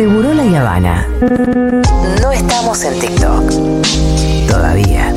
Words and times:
Seguro 0.00 0.32
la 0.32 0.60
Habana. 0.60 1.06
No 2.22 2.32
estamos 2.32 2.82
en 2.84 2.98
TikTok. 3.00 3.50
Todavía. 4.48 5.14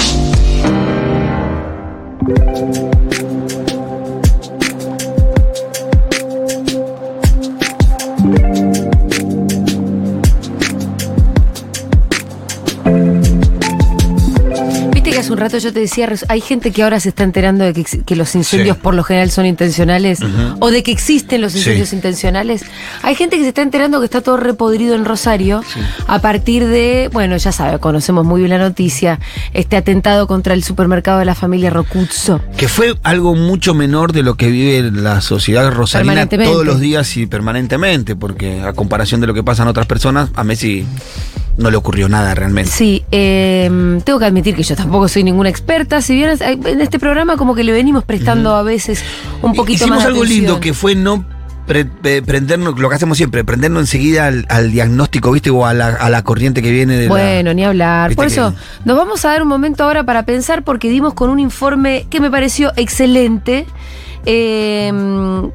Rato 15.43 15.57
yo 15.57 15.71
te 15.73 15.79
decía, 15.79 16.09
hay 16.27 16.41
gente 16.41 16.71
que 16.71 16.83
ahora 16.83 16.99
se 16.99 17.09
está 17.09 17.23
enterando 17.23 17.63
de 17.63 17.73
que, 17.73 18.15
los 18.15 18.35
incendios 18.35 18.77
Sí. 18.77 18.81
por 18.83 18.93
lo 18.93 19.03
general 19.03 19.31
son 19.31 19.45
intencionales 19.45 20.19
o 20.59 20.71
de 20.71 20.83
que 20.83 20.91
existen 20.91 21.41
los 21.41 21.51
Sí. 21.53 21.59
incendios 21.59 21.93
intencionales. 21.93 22.63
Hay 23.01 23.15
gente 23.15 23.37
que 23.37 23.43
se 23.43 23.49
está 23.49 23.61
enterando 23.61 23.99
que 23.99 24.05
está 24.05 24.21
todo 24.21 24.37
repodrido 24.37 24.95
en 24.95 25.05
Rosario 25.05 25.63
a 26.07 26.19
partir 26.19 26.67
de, 26.67 27.09
bueno, 27.11 27.37
ya 27.37 27.51
sabe, 27.51 27.79
conocemos 27.79 28.25
muy 28.25 28.41
bien 28.41 28.51
la 28.51 28.57
noticia, 28.57 29.19
este 29.53 29.77
atentado 29.77 30.27
contra 30.27 30.53
el 30.53 30.63
supermercado 30.63 31.19
de 31.19 31.25
la 31.25 31.35
familia 31.35 31.69
Rocuzzo. 31.69 32.41
Que 32.57 32.67
fue 32.67 32.95
algo 33.03 33.35
mucho 33.35 33.73
menor 33.73 34.13
de 34.13 34.23
lo 34.23 34.35
que 34.35 34.49
vive 34.49 34.91
la 34.91 35.21
sociedad 35.21 35.71
rosarina 35.71 36.27
todos 36.27 36.65
los 36.65 36.79
días 36.79 37.15
y 37.17 37.25
permanentemente, 37.25 38.15
porque 38.15 38.61
a 38.61 38.73
comparación 38.73 39.21
de 39.21 39.27
lo 39.27 39.33
que 39.33 39.43
pasa 39.43 39.63
en 39.63 39.69
otras 39.69 39.85
personas, 39.87 40.29
a 40.35 40.43
Messi 40.43 40.85
no 41.57 41.69
le 41.71 41.77
ocurrió 41.77 42.09
nada 42.09 42.33
realmente. 42.33 42.71
Sí, 42.71 43.03
eh, 43.11 43.69
tengo 44.03 44.19
que 44.19 44.25
admitir 44.25 44.55
que 44.55 44.63
yo 44.63 44.75
tampoco 44.75 45.07
soy 45.07 45.23
ninguna 45.23 45.49
experta, 45.49 46.01
si 46.01 46.15
bien 46.15 46.31
en 46.41 46.81
este 46.81 46.99
programa 46.99 47.37
como 47.37 47.53
que 47.55 47.63
le 47.63 47.71
venimos 47.71 48.03
prestando 48.03 48.55
a 48.55 48.63
veces 48.63 49.03
un 49.41 49.53
poquito 49.53 49.83
Hicimos 49.85 49.97
más 49.97 50.05
de 50.05 50.09
algo 50.09 50.23
lindo 50.25 50.59
que 50.59 50.73
fue 50.73 50.95
no 50.95 51.25
pre- 51.67 51.85
prendernos, 52.23 52.77
lo 52.79 52.89
que 52.89 52.95
hacemos 52.95 53.17
siempre, 53.17 53.43
prendernos 53.43 53.81
enseguida 53.83 54.25
al, 54.27 54.45
al 54.49 54.71
diagnóstico, 54.71 55.31
¿viste? 55.31 55.49
O 55.49 55.65
a 55.65 55.73
la, 55.73 55.87
a 55.89 56.09
la 56.09 56.23
corriente 56.23 56.61
que 56.61 56.71
viene 56.71 56.95
de 56.97 57.03
la- 57.03 57.09
Bueno, 57.09 57.53
ni 57.53 57.63
hablar. 57.63 58.15
Por 58.15 58.25
que- 58.25 58.33
eso, 58.33 58.53
nos 58.83 58.97
vamos 58.97 59.23
a 59.23 59.29
dar 59.29 59.41
un 59.43 59.47
momento 59.47 59.83
ahora 59.83 60.03
para 60.03 60.23
pensar 60.23 60.63
porque 60.63 60.89
dimos 60.89 61.13
con 61.13 61.29
un 61.29 61.39
informe 61.39 62.05
que 62.09 62.19
me 62.19 62.29
pareció 62.31 62.71
excelente. 62.75 63.65
Eh, 64.25 64.91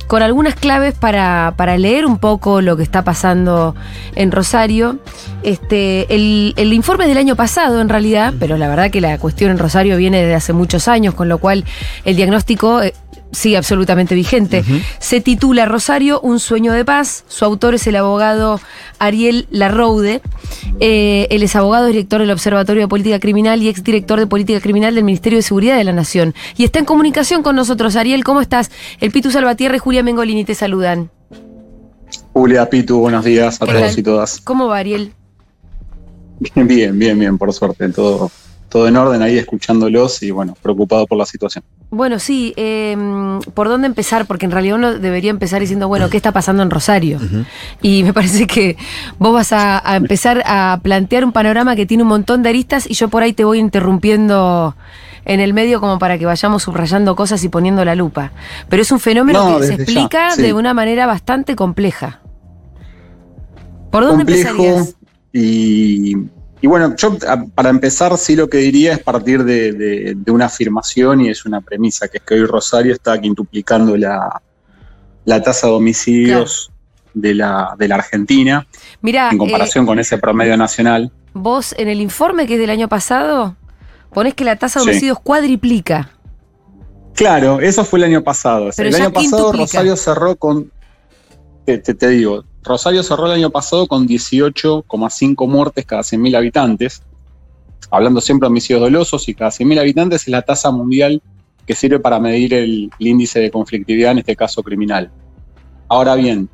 con 0.07 0.23
algunas 0.23 0.55
claves 0.55 0.95
para, 0.95 1.55
para 1.57 1.77
leer 1.79 2.07
un 2.07 2.19
poco 2.19 2.61
lo 2.61 2.77
que 2.77 2.83
está 2.83 3.03
pasando 3.05 3.75
en 4.15 4.33
Rosario. 4.33 4.99
Este, 5.43 6.13
el, 6.15 6.55
el 6.57 6.73
informe 6.73 7.07
del 7.07 7.19
año 7.19 7.37
pasado, 7.37 7.81
en 7.81 7.89
realidad, 7.89 8.35
pero 8.39 8.57
la 8.57 8.69
verdad 8.69 8.91
que 8.91 9.01
la 9.01 9.19
cuestión 9.19 9.51
en 9.51 9.59
Rosario 9.59 9.97
viene 9.97 10.21
desde 10.21 10.35
hace 10.35 10.53
muchos 10.53 10.89
años, 10.89 11.15
con 11.15 11.29
lo 11.29 11.39
cual 11.39 11.65
el 12.05 12.17
diagnóstico 12.17 12.83
eh, 12.83 12.95
sigue 13.33 13.57
absolutamente 13.57 14.15
vigente. 14.15 14.65
Se 14.99 15.21
titula 15.21 15.67
Rosario, 15.67 16.21
un 16.21 16.41
sueño 16.41 16.73
de 16.73 16.85
paz. 16.85 17.25
Su 17.29 17.45
autor 17.45 17.75
es 17.75 17.87
el 17.87 17.97
abogado 17.97 18.61
Ariel 18.99 19.47
Larroude. 19.51 20.21
Eh, 20.81 21.27
él 21.31 21.43
es 21.43 21.57
abogado, 21.57 21.87
director 21.87 22.21
del 22.21 22.31
Observatorio 22.31 22.83
de 22.83 22.89
Política 22.89 23.19
Criminal 23.19 23.63
y 23.63 23.69
exdirector 23.69 24.19
de 24.19 24.27
Política 24.27 24.61
Criminal 24.61 24.95
del 24.95 25.05
Ministerio 25.05 25.39
de 25.39 25.43
Seguridad 25.43 25.77
de 25.77 25.85
la 25.85 25.93
Nación. 25.93 26.35
Y 26.57 26.65
está 26.65 26.79
en 26.79 26.85
comunicación 26.85 27.43
con 27.43 27.57
nosotros. 27.57 27.97
Ariel, 27.97 28.25
¿cómo 28.25 28.41
estás? 28.41 28.71
El 29.01 29.11
Pitu 29.11 29.31
Salvatierra 29.31 29.77
y 29.77 29.79
Julia 29.79 30.03
Mengolini 30.03 30.45
te 30.45 30.55
saludan. 30.55 31.11
Julia, 32.33 32.69
Pitu, 32.71 32.99
buenos 33.01 33.25
días 33.25 33.61
a 33.61 33.67
¿Qué 33.67 33.73
todos 33.73 33.91
tal? 33.91 33.99
y 33.99 34.03
todas. 34.03 34.41
¿Cómo 34.41 34.69
va, 34.69 34.79
Ariel? 34.79 35.13
Bien, 36.55 36.97
bien, 36.97 37.19
bien, 37.19 37.37
por 37.37 37.53
suerte, 37.53 37.89
todo, 37.89 38.31
todo 38.69 38.87
en 38.89 38.97
orden 38.97 39.23
ahí 39.23 39.39
escuchándolos 39.39 40.23
y 40.23 40.31
bueno, 40.31 40.55
preocupado 40.63 41.07
por 41.07 41.17
la 41.19 41.25
situación. 41.27 41.65
Bueno, 41.91 42.19
sí, 42.19 42.53
eh, 42.57 42.97
¿por 43.55 43.69
dónde 43.69 43.87
empezar? 43.87 44.27
Porque 44.27 44.45
en 44.47 44.53
realidad 44.53 44.77
uno 44.77 44.99
debería 44.99 45.31
empezar 45.31 45.61
diciendo, 45.61 45.89
bueno, 45.89 46.11
¿qué 46.11 46.17
está 46.19 46.33
pasando 46.33 46.63
en 46.63 46.71
Rosario? 46.71 47.19
Y 47.81 48.03
me 48.03 48.13
parece 48.13 48.47
que 48.47 48.77
vos 49.19 49.33
vas 49.33 49.53
a, 49.53 49.91
a 49.91 49.97
empezar 49.97 50.43
a 50.47 50.81
plantear 50.83 51.25
un 51.25 51.33
panorama 51.33 51.77
que 51.77 51.87
tiene 51.87 52.03
un 52.03 52.09
montón 52.11 52.43
de 52.43 52.51
aristas 52.51 52.89
y 52.91 52.95
yo 52.95 53.09
por 53.09 53.23
ahí 53.23 53.33
te 53.33 53.45
voy 53.45 53.59
interrumpiendo 53.59 54.77
en 55.25 55.41
el 55.41 55.53
medio 55.55 55.81
como 55.81 55.99
para 55.99 56.19
que 56.19 56.25
vayamos 56.27 56.63
subrayando 56.63 57.15
cosas 57.17 57.43
y 57.45 57.49
poniendo 57.49 57.85
la 57.85 57.95
lupa. 57.95 58.33
Pero 58.69 58.83
es 58.83 58.91
un 58.93 59.01
fenómeno 59.01 59.49
No, 59.51 59.59
que 59.59 59.65
se 59.67 59.77
ya, 59.77 59.83
explica 59.83 60.31
sí. 60.33 60.43
de 60.43 60.53
una 60.55 60.73
manera 60.75 61.07
bastante 61.07 61.55
compleja. 61.57 62.21
¿Por 63.91 64.05
dónde 64.05 64.25
Complejo 64.25 64.51
empezarías? 64.51 64.95
y, 65.33 66.17
y 66.61 66.67
bueno, 66.67 66.95
yo 66.97 67.17
para 67.55 67.71
empezar 67.71 68.17
sí 68.19 68.35
lo 68.37 68.49
que 68.49 68.59
diría 68.59 68.93
es 68.95 68.99
partir 69.01 69.45
de, 69.45 69.73
de- 69.73 70.15
de 70.17 70.31
una 70.33 70.47
afirmación 70.47 71.21
y 71.21 71.29
es 71.29 71.45
una 71.47 71.61
premisa, 71.61 72.09
que 72.09 72.19
es 72.19 72.25
que 72.25 72.35
hoy 72.35 72.45
Rosario 72.47 72.93
está 72.93 73.21
quintuplicando 73.21 73.97
la, 73.97 74.43
la 75.25 75.43
tasa 75.43 75.69
de 75.69 75.73
homicidios 75.75 76.71
de, 77.15 77.35
la, 77.35 77.75
de 77.79 77.89
la 77.89 77.95
Argentina 77.97 78.67
Mira, 79.03 79.31
en 79.31 79.39
comparación 79.39 79.87
con 79.87 79.99
ese 79.99 80.19
promedio 80.19 80.57
nacional. 80.57 81.13
vos 81.33 81.75
en 81.79 81.89
el 81.89 82.01
informe 82.01 82.47
que 82.47 82.55
es 82.55 82.61
del 82.61 82.71
año 82.71 82.89
pasado 82.89 83.57
ponés 84.13 84.35
que 84.35 84.45
la 84.45 84.57
tasa 84.57 84.81
de 84.81 84.85
Sí. 84.85 84.91
homicidios 84.91 85.21
cuadriplica. 85.21 86.11
Claro, 87.15 87.61
eso 87.61 87.85
fue 87.85 87.99
el 87.99 88.05
año 88.07 88.23
pasado. 88.23 88.71
Pero 88.77 88.89
el 88.89 88.95
año 88.95 89.13
pasado 89.13 89.37
quintuplica. 89.51 89.63
Rosario 89.65 89.97
cerró 89.97 90.37
con, 90.37 90.71
te, 91.67 91.79
te- 91.79 91.95
te 91.95 92.09
digo, 92.09 92.45
Rosario 92.69 93.03
cerró 93.03 93.27
el 93.27 93.33
año 93.33 93.51
pasado 93.51 93.87
con 93.87 94.07
18,5 94.07 95.49
muertes 95.49 95.87
cada 95.87 96.03
100.000 96.03 96.37
habitantes, 96.37 97.03
hablando 97.91 98.21
siempre 98.21 98.47
de 98.47 98.51
homicidios 98.51 98.83
dolosos 98.83 99.29
y 99.29 99.35
cada 99.35 99.51
100.000 99.51 99.81
habitantes 99.81 100.23
es 100.23 100.29
la 100.29 100.43
tasa 100.43 100.71
mundial 100.71 101.23
que 101.67 101.75
sirve 101.75 101.99
para 101.99 102.21
medir 102.21 102.55
el, 102.55 102.91
índice 102.99 103.41
de 103.41 103.51
conflictividad, 103.51 104.13
en 104.13 104.19
este 104.19 104.37
caso 104.37 104.63
criminal. 104.63 105.11
Ahora 105.89 106.15
bien, 106.15 106.49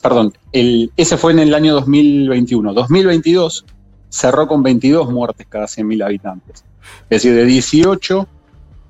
perdón, 0.00 0.32
ese 0.52 1.16
fue 1.16 1.32
en 1.32 1.38
el 1.38 1.54
año 1.54 1.74
2021. 1.74 2.74
2022 2.74 3.64
cerró 4.08 4.48
con 4.48 4.62
22 4.62 5.10
muertes 5.10 5.46
cada 5.48 5.66
100.000 5.66 6.04
habitantes. 6.04 6.64
Es 7.08 7.22
decir, 7.22 7.34
de 7.34 7.44
18 7.44 8.26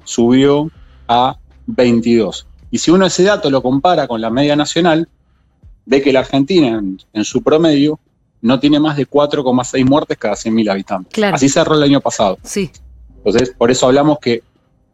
subió 0.04 0.70
a 1.06 1.36
22. 1.66 2.46
Y 2.70 2.78
si 2.78 2.90
uno 2.90 3.06
ese 3.06 3.24
dato 3.24 3.50
lo 3.50 3.62
compara 3.62 4.08
con 4.08 4.20
la 4.20 4.30
media 4.30 4.56
nacional, 4.56 5.08
ve 5.86 6.02
que 6.02 6.12
la 6.12 6.20
Argentina 6.20 6.68
en, 6.68 6.98
en 7.12 7.24
su 7.24 7.42
promedio 7.42 7.98
no 8.40 8.58
tiene 8.58 8.80
más 8.80 8.96
de 8.96 9.08
4,6 9.08 9.88
muertes 9.88 10.18
cada 10.18 10.34
100.000 10.34 10.70
habitantes. 10.70 11.12
Claro. 11.12 11.36
Así 11.36 11.48
cerró 11.48 11.76
el 11.76 11.82
año 11.82 12.00
pasado. 12.00 12.38
Sí. 12.42 12.70
Entonces, 13.18 13.54
por 13.56 13.70
eso 13.70 13.86
hablamos 13.86 14.18
que 14.18 14.42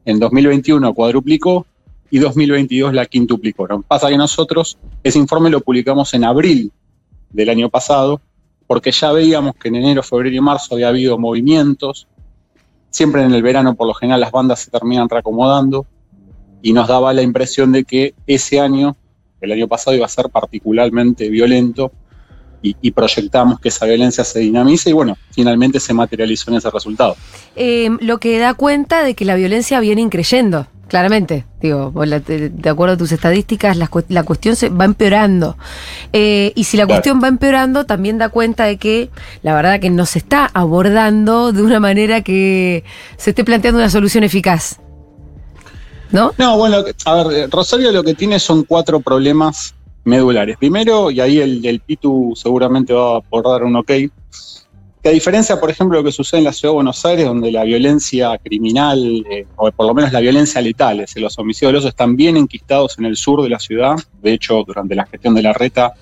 en 0.05 0.19
2021 0.19 0.95
cuadruplicó 0.95 1.67
y 2.11 2.19
2022 2.19 2.93
la 2.93 3.07
quintuplicó. 3.07 3.67
Que 3.67 3.77
pasa 3.87 4.09
que 4.09 4.17
nosotros 4.17 4.79
ese 5.03 5.19
informe 5.19 5.51
lo 5.51 5.61
publicamos 5.61 6.13
en 6.15 6.25
abril 6.25 6.73
del 7.31 7.49
año 7.49 7.69
pasado, 7.69 8.21
porque 8.67 8.93
ya 8.93 9.13
veíamos 9.13 9.55
que 9.57 9.69
en 9.69 9.77
enero, 9.77 10.03
febrero 10.03 10.37
y 10.37 10.41
marzo 10.41 10.75
había 10.75 10.89
habido 10.89 11.19
movimientos. 11.19 12.07
Siempre 12.91 13.23
en 13.23 13.33
el 13.33 13.43
verano, 13.43 13.75
por 13.75 13.87
lo 13.87 13.95
general, 13.95 14.21
las 14.21 14.33
bandas 14.33 14.61
se 14.61 14.71
terminan 14.71 15.09
reacomodando 15.09 15.87
y 16.63 16.73
nos 16.73 16.89
daba 16.89 17.13
la 17.13 17.23
impresión 17.23 17.73
de 17.73 17.85
que 17.85 18.15
ese 18.27 18.61
año, 18.61 18.97
el 19.41 19.53
año 19.53 19.69
pasado, 19.69 19.97
iba 19.97 20.07
a 20.07 20.09
ser 20.09 20.29
particularmente 20.31 21.29
violento 21.29 21.93
y, 22.63 22.77
y 22.83 22.91
proyectamos 22.91 23.61
que 23.61 23.69
esa 23.69 23.87
violencia 23.87 24.25
se 24.25 24.41
dinamice 24.41 24.91
y 24.91 24.93
bueno, 24.93 25.17
finalmente 25.31 25.79
se 25.79 25.95
materializó 25.95 26.51
en 26.51 26.57
ese 26.57 26.71
resultado. 26.71 27.17
Eh, 27.57 27.89
lo 28.01 28.19
que 28.19 28.39
da 28.39 28.55
cuenta 28.55 29.05
de 29.05 29.15
que 29.15 29.25
la 29.25 29.37
violencia 29.37 29.79
viene 29.79 30.01
increyendo, 30.03 30.67
claramente. 30.89 31.45
Digo, 31.61 31.93
de, 31.93 32.69
acuerdo 32.71 32.95
a 32.95 32.97
tus 32.97 33.13
estadísticas, 33.13 33.77
la, 33.77 33.87
cu- 33.89 34.05
la 34.09 34.23
cuestión 34.25 34.57
se 34.57 34.71
va 34.71 34.85
empeorando. 34.87 35.57
Eh, 36.13 36.53
y 36.57 36.65
si 36.65 36.77
la 36.77 36.87
Claro. 36.87 36.97
cuestión 36.99 37.21
va 37.23 37.29
empeorando, 37.29 37.85
también 37.87 38.19
da 38.19 38.29
cuenta 38.29 38.65
de 38.65 38.77
que 38.77 39.11
la 39.43 39.55
verdad 39.55 39.79
que 39.81 39.91
no 39.91 40.05
se 40.07 40.19
está 40.19 40.47
abordando 40.53 41.53
de 41.53 41.63
una 41.63 41.79
manera 41.79 42.23
que 42.23 42.83
se 43.19 43.31
esté 43.31 43.45
planteando 43.45 43.79
una 43.79 43.91
solución 43.91 44.25
eficaz. 44.25 44.81
¿No? 46.11 46.33
No, 46.39 46.57
bueno, 46.57 46.85
a 47.05 47.15
ver, 47.15 47.37
eh, 47.37 47.47
Rosario 47.49 47.93
lo 47.93 48.03
que 48.03 48.15
tiene 48.15 48.39
son 48.39 48.65
cuatro 48.65 49.01
problemas 49.01 49.75
medulares. 50.05 50.57
Primero, 50.57 51.11
y 51.11 51.21
ahí 51.21 51.39
el, 51.39 51.65
el 51.65 51.81
Pitu 51.81 52.33
seguramente 52.35 52.93
va 52.93 53.19
a 53.19 53.21
poder 53.21 53.47
dar 53.47 53.65
un 53.65 53.77
ok, 53.77 53.93
que 55.03 55.09
a 55.09 55.13
diferencia, 55.13 55.61
por 55.61 55.71
ejemplo, 55.71 55.97
de 55.97 56.03
lo 56.03 56.09
que 56.09 56.13
sucede 56.13 56.39
en 56.39 56.45
la 56.45 56.53
ciudad 56.53 56.73
de 56.73 56.77
Buenos 56.77 57.05
Aires, 57.05 57.27
donde 57.27 57.53
la 57.53 57.65
violencia 57.65 58.37
criminal, 58.39 59.25
eh, 59.31 59.47
o 59.57 59.71
por 59.71 59.87
lo 59.87 59.95
menos 59.95 60.13
la 60.13 60.21
violencia 60.21 60.61
letal, 60.61 61.01
es 61.01 61.11
decir, 61.11 61.23
los 61.23 61.39
homicidios 61.39 61.73
dolosos 61.73 61.91
están 61.91 62.17
bien 62.17 62.37
enquistados 62.37 62.99
en 62.99 63.05
el 63.05 63.17
sur 63.17 63.43
de 63.43 63.49
la 63.49 63.61
ciudad. 63.61 63.95
De 64.21 64.33
hecho, 64.33 64.65
durante 64.67 64.95
la 64.97 65.07
gestión 65.07 65.35
de 65.35 65.43
la 65.43 65.53
reta, 65.53 65.95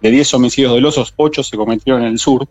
de 0.00 0.10
10 0.10 0.34
homicidios 0.34 0.72
dolosos, 0.72 1.12
8 1.16 1.42
se 1.42 1.56
cometieron 1.56 2.02
en 2.02 2.08
el 2.08 2.18
sur. 2.18 2.46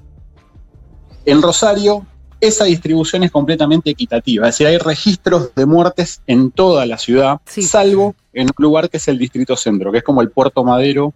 En 1.26 1.42
Rosario, 1.42 2.06
esa 2.42 2.66
distribución 2.66 3.24
es 3.24 3.32
completamente 3.32 3.90
equitativa. 3.90 4.48
Es 4.48 4.56
decir, 4.56 4.68
hay 4.68 4.78
registros 4.78 5.54
de 5.56 5.66
muertes 5.66 6.22
en 6.28 6.52
toda 6.52 6.86
la 6.86 6.98
ciudad, 6.98 7.40
Sí. 7.46 7.62
salvo 7.64 8.16
en 8.34 8.48
un 8.48 8.54
lugar 8.58 8.90
que 8.90 8.98
es 8.98 9.08
el 9.08 9.18
Distrito 9.18 9.56
Centro, 9.56 9.92
que 9.92 9.98
es 10.00 10.04
como 10.04 10.22
el 10.22 10.30
Puerto 10.32 10.64
Madero 10.64 11.14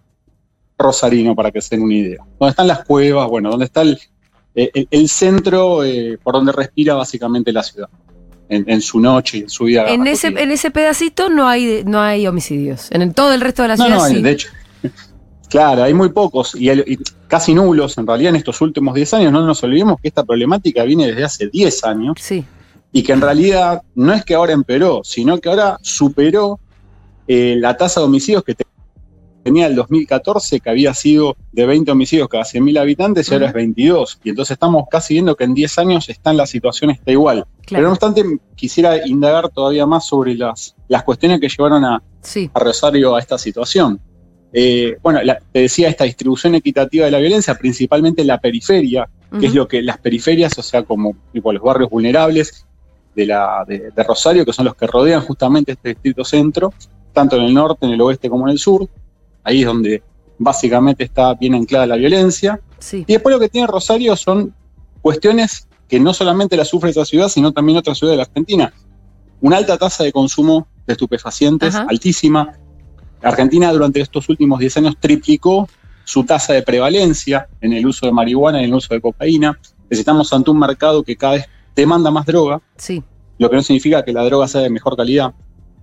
rosarino, 0.78 1.34
para 1.34 1.50
que 1.50 1.60
se 1.60 1.76
den 1.76 1.84
una 1.84 1.94
idea. 1.94 2.18
Donde 2.38 2.50
están 2.50 2.66
las 2.66 2.84
cuevas, 2.84 3.28
bueno, 3.28 3.50
donde 3.50 3.64
está 3.66 3.82
el, 3.82 3.98
eh, 4.54 4.70
el- 4.74 4.88
el 4.90 5.08
centro 5.08 5.84
eh, 5.84 6.18
por 6.22 6.34
donde 6.34 6.52
respira 6.52 6.94
básicamente 6.94 7.52
la 7.52 7.62
ciudad, 7.62 7.88
en, 8.48 8.68
en 8.68 8.80
su 8.82 9.00
noche 9.00 9.38
y 9.38 9.40
en 9.42 9.48
su 9.50 9.64
vida. 9.64 9.86
En 9.88 10.06
ese, 10.06 10.28
en 10.28 10.50
ese 10.50 10.70
pedacito 10.70 11.30
no 11.30 11.48
hay, 11.48 11.82
no 11.86 12.00
hay 12.00 12.26
homicidios. 12.26 12.90
En 12.90 13.02
el- 13.02 13.14
todo 13.14 13.32
el 13.32 13.40
resto 13.40 13.62
de 13.62 13.68
la 13.68 13.76
No, 13.76 13.84
ciudad 13.86 13.98
no, 14.00 14.06
sí. 14.08 14.22
de 14.22 14.30
hecho. 14.30 14.48
Claro, 15.54 15.84
hay 15.84 15.94
muy 15.94 16.08
pocos 16.08 16.56
y, 16.56 16.68
el- 16.68 16.82
y 16.84 16.98
casi 17.28 17.54
nulos 17.54 17.96
en 17.96 18.08
realidad 18.08 18.30
en 18.30 18.36
estos 18.36 18.60
últimos 18.60 18.92
10 18.92 19.14
años. 19.14 19.30
No 19.32 19.46
nos 19.46 19.62
olvidemos 19.62 20.00
que 20.00 20.08
esta 20.08 20.24
problemática 20.24 20.82
viene 20.82 21.06
desde 21.06 21.22
hace 21.22 21.46
10 21.48 21.84
años 21.84 22.16
Sí, 22.20 22.44
y 22.90 23.04
que 23.04 23.12
en 23.12 23.20
realidad 23.20 23.82
no 23.94 24.12
es 24.12 24.24
que 24.24 24.34
ahora 24.34 24.52
empeoró, 24.52 25.02
sino 25.04 25.38
que 25.38 25.48
ahora 25.48 25.78
superó 25.80 26.58
eh, 27.28 27.54
la 27.56 27.76
tasa 27.76 28.00
de 28.00 28.06
homicidios 28.06 28.42
que 28.42 28.56
te- 28.56 28.64
tenía 29.44 29.68
el 29.68 29.76
2014, 29.76 30.58
que 30.58 30.70
había 30.70 30.92
sido 30.92 31.36
de 31.52 31.66
20 31.66 31.92
homicidios 31.92 32.26
cada 32.28 32.42
100.000 32.44 32.76
habitantes, 32.76 33.30
y 33.30 33.34
ahora 33.34 33.46
es 33.46 33.52
22. 33.52 34.18
Y 34.24 34.30
entonces 34.30 34.54
estamos 34.54 34.86
casi 34.90 35.14
viendo 35.14 35.36
que 35.36 35.44
en 35.44 35.54
10 35.54 35.78
años 35.78 36.08
está 36.08 36.32
en 36.32 36.38
la 36.38 36.46
situación 36.46 36.90
está 36.90 37.12
igual. 37.12 37.46
Pero 37.76 37.86
no 37.86 37.92
obstante, 37.92 38.24
quisiera 38.56 39.06
indagar 39.06 39.50
todavía 39.50 39.86
más 39.86 40.04
sobre 40.04 40.34
las, 40.34 40.74
las 40.88 41.04
cuestiones 41.04 41.38
que 41.40 41.48
llevaron 41.48 41.84
a, 41.84 42.02
Sí, 42.22 42.50
a 42.52 42.58
Rosario 42.58 43.14
a 43.14 43.20
esta 43.20 43.38
situación. 43.38 44.00
Eh, 44.56 44.96
bueno, 45.02 45.20
la- 45.24 45.40
te 45.52 45.58
decía 45.60 45.88
esta 45.88 46.04
distribución 46.04 46.54
equitativa 46.54 47.04
de 47.06 47.10
la 47.10 47.18
violencia, 47.18 47.56
principalmente 47.56 48.20
en 48.22 48.28
la 48.28 48.38
periferia, 48.38 49.08
que 49.40 49.46
es 49.46 49.54
lo 49.54 49.66
que 49.66 49.82
las 49.82 49.98
periferias, 49.98 50.56
o 50.58 50.62
sea, 50.62 50.84
como 50.84 51.16
tipo, 51.32 51.52
los 51.52 51.60
barrios 51.60 51.90
vulnerables 51.90 52.64
de, 53.16 53.26
la, 53.26 53.64
de, 53.66 53.90
de 53.90 54.02
Rosario, 54.04 54.44
que 54.44 54.52
son 54.52 54.64
los 54.66 54.76
que 54.76 54.86
rodean 54.86 55.22
justamente 55.22 55.72
este 55.72 55.88
distrito 55.88 56.24
centro, 56.24 56.72
tanto 57.12 57.34
en 57.36 57.42
el 57.42 57.52
norte, 57.54 57.84
en 57.84 57.92
el 57.92 58.00
oeste 58.00 58.30
como 58.30 58.46
en 58.46 58.52
el 58.52 58.58
sur. 58.60 58.88
Ahí 59.42 59.62
es 59.62 59.66
donde 59.66 60.04
básicamente 60.38 61.02
está 61.02 61.34
bien 61.34 61.54
anclada 61.56 61.84
la 61.86 61.96
violencia. 61.96 62.60
sí, 62.78 63.04
Y 63.08 63.12
después 63.14 63.32
lo 63.34 63.40
que 63.40 63.48
tiene 63.48 63.66
Rosario 63.66 64.14
son 64.14 64.54
cuestiones 65.02 65.66
que 65.88 65.98
no 65.98 66.14
solamente 66.14 66.56
la 66.56 66.64
sufre 66.64 66.90
esa 66.90 67.04
ciudad, 67.04 67.28
sino 67.28 67.50
también 67.52 67.78
otras 67.78 67.98
ciudades 67.98 68.14
de 68.18 68.18
la 68.18 68.28
Argentina. 68.28 68.72
Una 69.40 69.56
alta 69.56 69.76
tasa 69.76 70.04
de 70.04 70.12
consumo 70.12 70.68
de 70.86 70.92
estupefacientes, 70.92 71.74
Ajá. 71.74 71.86
altísima. 71.90 72.52
Argentina 73.24 73.72
durante 73.72 74.00
estos 74.00 74.28
últimos 74.28 74.58
10 74.58 74.76
años 74.78 74.96
triplicó 75.00 75.68
su 76.04 76.24
tasa 76.24 76.52
de 76.52 76.62
prevalencia 76.62 77.48
en 77.60 77.72
el 77.72 77.86
uso 77.86 78.06
de 78.06 78.12
marihuana 78.12 78.60
y 78.60 78.64
en 78.64 78.70
el 78.70 78.74
uso 78.76 78.92
de 78.94 79.00
cocaína. 79.00 79.58
Necesitamos 79.90 80.32
ante 80.32 80.50
un 80.50 80.58
mercado 80.58 81.02
que 81.02 81.16
cada 81.16 81.34
vez 81.34 81.46
demanda 81.74 82.10
más 82.10 82.26
droga, 82.26 82.60
sí, 82.76 83.02
lo 83.38 83.50
que 83.50 83.56
no 83.56 83.62
significa 83.62 84.04
que 84.04 84.12
la 84.12 84.22
droga 84.24 84.46
sea 84.46 84.60
de 84.60 84.70
mejor 84.70 84.96
calidad. 84.96 85.32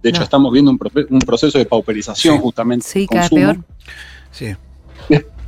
De 0.01 0.09
hecho, 0.09 0.19
No. 0.19 0.23
estamos 0.23 0.51
viendo 0.53 0.71
un, 0.71 1.19
proceso 1.19 1.57
de 1.57 1.65
pauperización 1.65 2.35
Sí. 2.37 2.41
justamente. 2.41 2.85
sí, 2.87 3.07
cada 3.07 3.21
consumo. 3.29 3.41
peor. 3.53 3.65
Sí. 4.31 4.55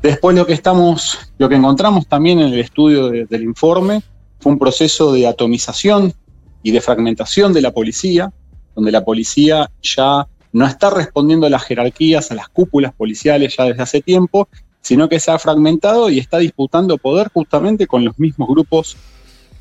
Después 0.01 0.35
lo 0.35 0.45
que 0.45 0.53
estamos, 0.53 1.17
lo 1.37 1.47
que 1.47 1.55
encontramos 1.55 2.07
también 2.07 2.39
en 2.39 2.47
el 2.53 2.59
estudio 2.59 3.07
de- 3.09 3.25
del 3.25 3.43
informe 3.43 4.01
fue 4.39 4.51
un 4.51 4.59
proceso 4.59 5.13
de 5.13 5.25
atomización 5.27 6.13
y 6.61 6.71
de 6.71 6.81
fragmentación 6.81 7.53
de 7.53 7.61
la 7.61 7.71
policía, 7.71 8.31
donde 8.75 8.91
la 8.91 9.05
policía 9.05 9.71
ya 9.81 10.27
no 10.53 10.65
está 10.65 10.89
respondiendo 10.89 11.47
a 11.47 11.49
las 11.49 11.63
jerarquías, 11.63 12.31
a 12.31 12.35
las 12.35 12.47
cúpulas 12.47 12.93
policiales 12.93 13.55
ya 13.57 13.65
desde 13.65 13.83
hace 13.83 14.01
tiempo, 14.01 14.47
sino 14.81 15.09
que 15.09 15.19
se 15.19 15.31
ha 15.31 15.39
fragmentado 15.39 16.09
y 16.09 16.19
está 16.19 16.37
disputando 16.37 16.97
poder 16.97 17.29
justamente 17.33 17.87
con 17.87 18.05
los 18.05 18.17
mismos 18.19 18.47
grupos 18.47 18.95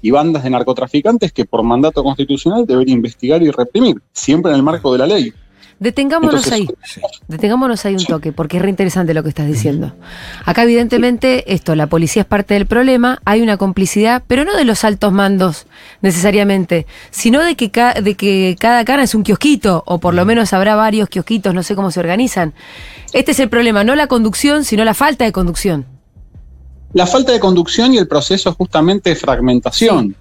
y 0.03 0.11
bandas 0.11 0.44
de 0.44 0.50
narcotraficantes 0.50 1.33
que 1.33 1.44
por 1.44 1.62
mandato 1.62 2.03
constitucional 2.03 2.67
debería 2.67 2.94
investigar 2.94 3.43
y 3.43 3.50
reprimir, 3.50 4.03
siempre 4.12 4.50
en 4.50 4.56
el 4.56 4.62
marco 4.62 4.93
de 4.93 4.99
la 4.99 5.06
ley. 5.06 5.33
Detengámonos 5.82 6.46
Entonces, 6.46 6.52
ahí. 6.52 6.69
Sí. 6.84 7.00
Detengámonos 7.26 7.84
ahí 7.84 7.94
un 7.94 7.99
Sí. 8.00 8.06
toque, 8.06 8.32
porque 8.32 8.58
es 8.58 8.62
re 8.62 8.70
interesante 8.70 9.14
lo 9.14 9.23
que 9.25 9.31
estás 9.31 9.49
diciendo. 9.49 9.94
Acá, 10.44 10.62
evidentemente, 10.62 11.52
esto, 11.52 11.75
la 11.75 11.88
policía 11.88 12.23
es 12.23 12.29
parte 12.29 12.55
del 12.55 12.67
problema, 12.67 13.20
hay 13.25 13.43
una 13.43 13.56
complicidad, 13.56 14.23
pero 14.29 14.44
no 14.44 14.56
de 14.56 14.64
los 14.64 14.84
altos 14.84 15.12
mandos 15.12 15.67
necesariamente, 16.00 16.87
sino 17.11 17.40
de 17.43 17.56
que, 17.56 17.70
ca- 17.73 17.94
de 17.94 18.14
que 18.14 18.56
cada 18.61 18.84
cana 18.84 19.02
es 19.02 19.14
un 19.17 19.25
kiosquito, 19.25 19.82
o 19.87 19.99
por 19.99 20.14
lo 20.14 20.25
menos 20.25 20.52
habrá 20.52 20.76
varios 20.76 21.08
kiosquitos, 21.08 21.52
no 21.52 21.62
sé 21.64 21.75
cómo 21.75 21.90
se 21.90 21.99
organizan. 22.00 22.55
Este 23.12 23.32
es 23.32 23.40
el 23.40 23.49
problema, 23.49 23.82
no 23.82 23.94
la 23.96 24.06
conducción, 24.06 24.64
sino 24.64 24.84
la 24.84 24.94
falta 24.94 25.25
de 25.25 25.32
conducción. 25.32 25.87
La 26.93 27.06
falta 27.06 27.32
de 27.32 27.40
conducción 27.40 27.93
y 27.94 27.99
el 27.99 28.06
proceso 28.06 28.52
justamente 28.55 29.11
de 29.11 29.17
fragmentación. 29.17 30.14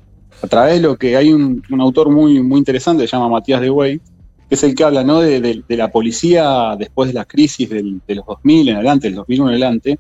A 0.44 0.48
través 0.48 0.76
de 0.76 0.80
lo 0.82 0.98
que 0.98 1.16
hay 1.18 1.32
un, 1.32 1.62
un 1.70 1.82
autor 1.82 2.10
muy, 2.10 2.42
muy 2.42 2.58
interesante, 2.58 3.06
se 3.08 3.12
llama 3.16 3.30
Matías 3.30 3.62
de 3.62 3.70
Wey, 3.70 4.02
es 4.56 4.64
el 4.64 4.76
que 4.76 4.84
habla 4.84 5.04
¿no? 5.04 5.20
de, 5.22 5.40
de- 5.42 5.64
de 5.68 5.78
la 5.78 5.92
policía 5.92 6.76
después 6.78 7.08
de 7.10 7.14
la 7.14 7.26
crisis 7.26 7.70
del- 7.70 8.02
de 8.08 8.16
los 8.16 8.26
2000 8.26 8.70
en 8.70 8.76
adelante, 8.76 9.08
del 9.08 9.16
2001 9.16 9.50
en 9.50 9.54
adelante, 9.56 10.00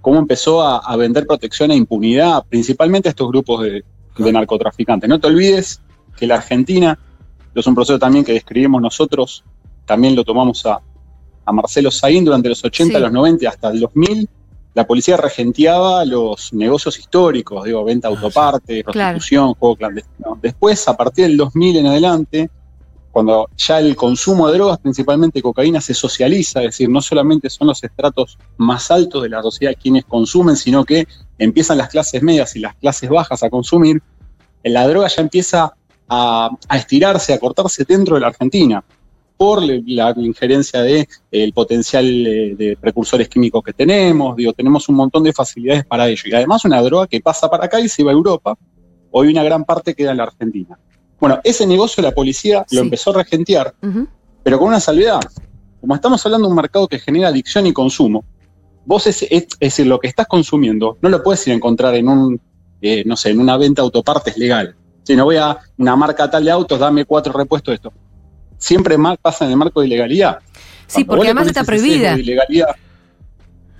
cómo 0.00 0.18
empezó 0.18 0.62
a, 0.62 0.78
a 0.78 0.96
vender 0.96 1.26
protección 1.26 1.70
e 1.70 1.76
impunidad, 1.76 2.44
principalmente 2.48 3.08
a 3.08 3.10
estos 3.10 3.28
grupos 3.28 3.62
de, 3.62 3.84
de 4.18 4.32
narcotraficantes. 4.32 5.08
No 5.08 5.20
te 5.20 5.28
olvides 5.28 5.80
que 6.16 6.26
la 6.26 6.34
Argentina, 6.36 6.98
es 7.54 7.66
un 7.66 7.74
proceso 7.74 7.98
también 7.98 8.24
que 8.24 8.32
describimos 8.32 8.82
nosotros, 8.82 9.44
también 9.86 10.16
lo 10.16 10.24
tomamos 10.24 10.64
a, 10.66 10.80
a 11.44 11.52
Marcelo 11.52 11.90
Saín 11.90 12.24
durante 12.24 12.48
los 12.48 12.64
80, 12.64 12.96
Sí. 12.98 13.02
los 13.02 13.12
90, 13.12 13.48
hasta 13.48 13.70
el 13.70 13.80
2000, 13.80 14.28
la 14.74 14.86
policía 14.86 15.16
regenteaba 15.18 16.04
los 16.04 16.52
negocios 16.54 16.98
históricos, 16.98 17.64
digo, 17.64 17.84
venta 17.84 18.08
de 18.08 18.14
Ah, 18.14 18.16
autopartes, 18.18 18.84
Claro. 18.84 18.92
prostitución, 19.18 19.54
juego 19.54 19.76
clandestino. 19.76 20.38
Después, 20.40 20.88
a 20.88 20.96
partir 20.96 21.26
del 21.26 21.36
2000 21.36 21.76
en 21.76 21.86
adelante, 21.86 22.50
cuando 23.12 23.48
ya 23.58 23.78
el 23.78 23.94
consumo 23.94 24.48
de 24.48 24.54
drogas, 24.54 24.78
principalmente 24.78 25.42
cocaína, 25.42 25.80
se 25.82 25.92
socializa, 25.92 26.60
es 26.60 26.68
decir, 26.68 26.88
no 26.88 27.02
solamente 27.02 27.50
son 27.50 27.68
los 27.68 27.84
estratos 27.84 28.38
más 28.56 28.90
altos 28.90 29.22
de 29.22 29.28
la 29.28 29.42
sociedad 29.42 29.74
quienes 29.80 30.06
consumen, 30.06 30.56
sino 30.56 30.84
que 30.84 31.06
empiezan 31.38 31.76
las 31.78 31.90
clases 31.90 32.22
medias 32.22 32.56
y 32.56 32.60
las 32.60 32.74
clases 32.76 33.10
bajas 33.10 33.42
a 33.42 33.50
consumir, 33.50 34.02
la 34.64 34.88
droga 34.88 35.08
ya 35.08 35.22
empieza 35.22 35.74
a, 36.08 36.50
estirarse, 36.74 37.34
a 37.34 37.38
cortarse 37.38 37.84
dentro 37.84 38.14
de 38.14 38.22
la 38.22 38.28
Argentina 38.28 38.82
por 39.36 39.62
la 39.62 40.14
injerencia 40.16 40.80
de 40.80 41.08
el 41.30 41.52
potencial 41.52 42.06
eh, 42.06 42.54
de 42.56 42.76
precursores 42.80 43.28
químicos 43.28 43.62
que 43.62 43.72
tenemos, 43.72 44.36
digo, 44.36 44.52
tenemos 44.52 44.88
un 44.88 44.94
montón 44.94 45.24
de 45.24 45.32
facilidades 45.32 45.84
para 45.84 46.08
ello. 46.08 46.22
Y 46.26 46.34
además 46.34 46.64
una 46.64 46.80
droga 46.80 47.08
que 47.08 47.20
pasa 47.20 47.50
para 47.50 47.66
acá 47.66 47.80
y 47.80 47.88
se 47.88 48.04
va 48.04 48.12
a 48.12 48.14
Europa, 48.14 48.56
hoy 49.10 49.28
una 49.28 49.42
gran 49.42 49.64
parte 49.64 49.94
queda 49.94 50.12
en 50.12 50.18
la 50.18 50.24
Argentina. 50.24 50.78
Bueno, 51.22 51.38
ese 51.44 51.68
negocio 51.68 52.02
la 52.02 52.10
policía 52.10 52.64
Sí. 52.68 52.74
lo 52.74 52.82
empezó 52.82 53.10
a 53.10 53.22
regentear, 53.22 53.72
pero 54.42 54.58
con 54.58 54.66
una 54.66 54.80
salvedad. 54.80 55.20
Como 55.80 55.94
estamos 55.94 56.26
hablando 56.26 56.48
de 56.48 56.50
un 56.50 56.56
mercado 56.56 56.88
que 56.88 56.98
genera 56.98 57.28
adicción 57.28 57.64
y 57.64 57.72
consumo, 57.72 58.24
vos 58.84 59.06
es, 59.06 59.22
es- 59.22 59.30
es 59.30 59.58
decir, 59.60 59.86
lo 59.86 60.00
que 60.00 60.08
estás 60.08 60.26
consumiendo 60.26 60.98
no 61.00 61.08
lo 61.08 61.22
puedes 61.22 61.46
ir 61.46 61.52
a 61.52 61.56
encontrar 61.56 61.94
en 61.94 62.08
un, 62.08 62.40
eh, 62.80 63.04
no 63.06 63.16
sé, 63.16 63.30
en 63.30 63.38
una 63.38 63.56
venta 63.56 63.82
de 63.82 63.84
autopartes 63.84 64.36
legal. 64.36 64.74
Si 65.04 65.14
no 65.14 65.24
voy 65.24 65.36
a 65.36 65.58
una 65.78 65.94
marca 65.94 66.28
tal 66.28 66.44
de 66.44 66.50
autos, 66.50 66.80
dame 66.80 67.04
cuatro 67.04 67.32
repuestos 67.32 67.70
de 67.70 67.76
esto. 67.76 67.92
Siempre 68.58 68.96
pasa 69.22 69.44
en 69.44 69.52
el 69.52 69.56
marco 69.56 69.80
de 69.80 69.86
ilegalidad. 69.86 70.40
Sí, 70.88 71.04
Cuando 71.04 71.10
porque 71.20 71.28
además 71.28 71.46
está 71.46 71.62
prohibida. 71.62 72.16
de 72.16 72.20
ilegalidad, 72.22 72.74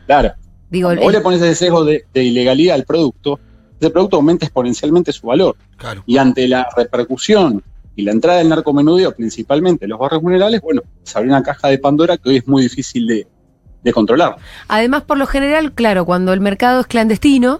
claro, 0.06 0.32
Digo, 0.70 0.86
cuando 0.90 1.02
vos 1.02 1.12
le 1.12 1.20
pones 1.20 1.42
ese 1.42 1.56
sesgo 1.56 1.84
de, 1.84 2.04
de 2.14 2.22
ilegalidad 2.22 2.76
al 2.76 2.84
producto, 2.84 3.40
ese 3.86 3.90
producto 3.92 4.16
aumenta 4.16 4.46
exponencialmente 4.46 5.12
su 5.12 5.26
valor. 5.26 5.56
Claro. 5.76 6.02
Y 6.06 6.16
ante 6.18 6.46
la 6.48 6.66
repercusión 6.76 7.62
y 7.96 8.02
la 8.02 8.12
entrada 8.12 8.38
del 8.38 8.48
narcomenudeo, 8.48 9.12
principalmente 9.14 9.84
en 9.84 9.90
los 9.90 9.98
barrios 9.98 10.22
vulnerables, 10.22 10.60
bueno, 10.60 10.82
se 11.02 11.18
abrió 11.18 11.32
una 11.34 11.42
caja 11.42 11.68
de 11.68 11.78
Pandora 11.78 12.16
que 12.16 12.28
hoy 12.30 12.36
es 12.36 12.46
muy 12.48 12.62
difícil 12.62 13.06
de, 13.06 13.26
de 13.82 13.92
controlar. 13.92 14.36
Además, 14.68 15.02
por 15.02 15.18
lo 15.18 15.26
general, 15.26 15.72
claro, 15.72 16.04
cuando 16.06 16.32
el 16.32 16.40
mercado 16.40 16.80
es 16.80 16.86
clandestino, 16.86 17.58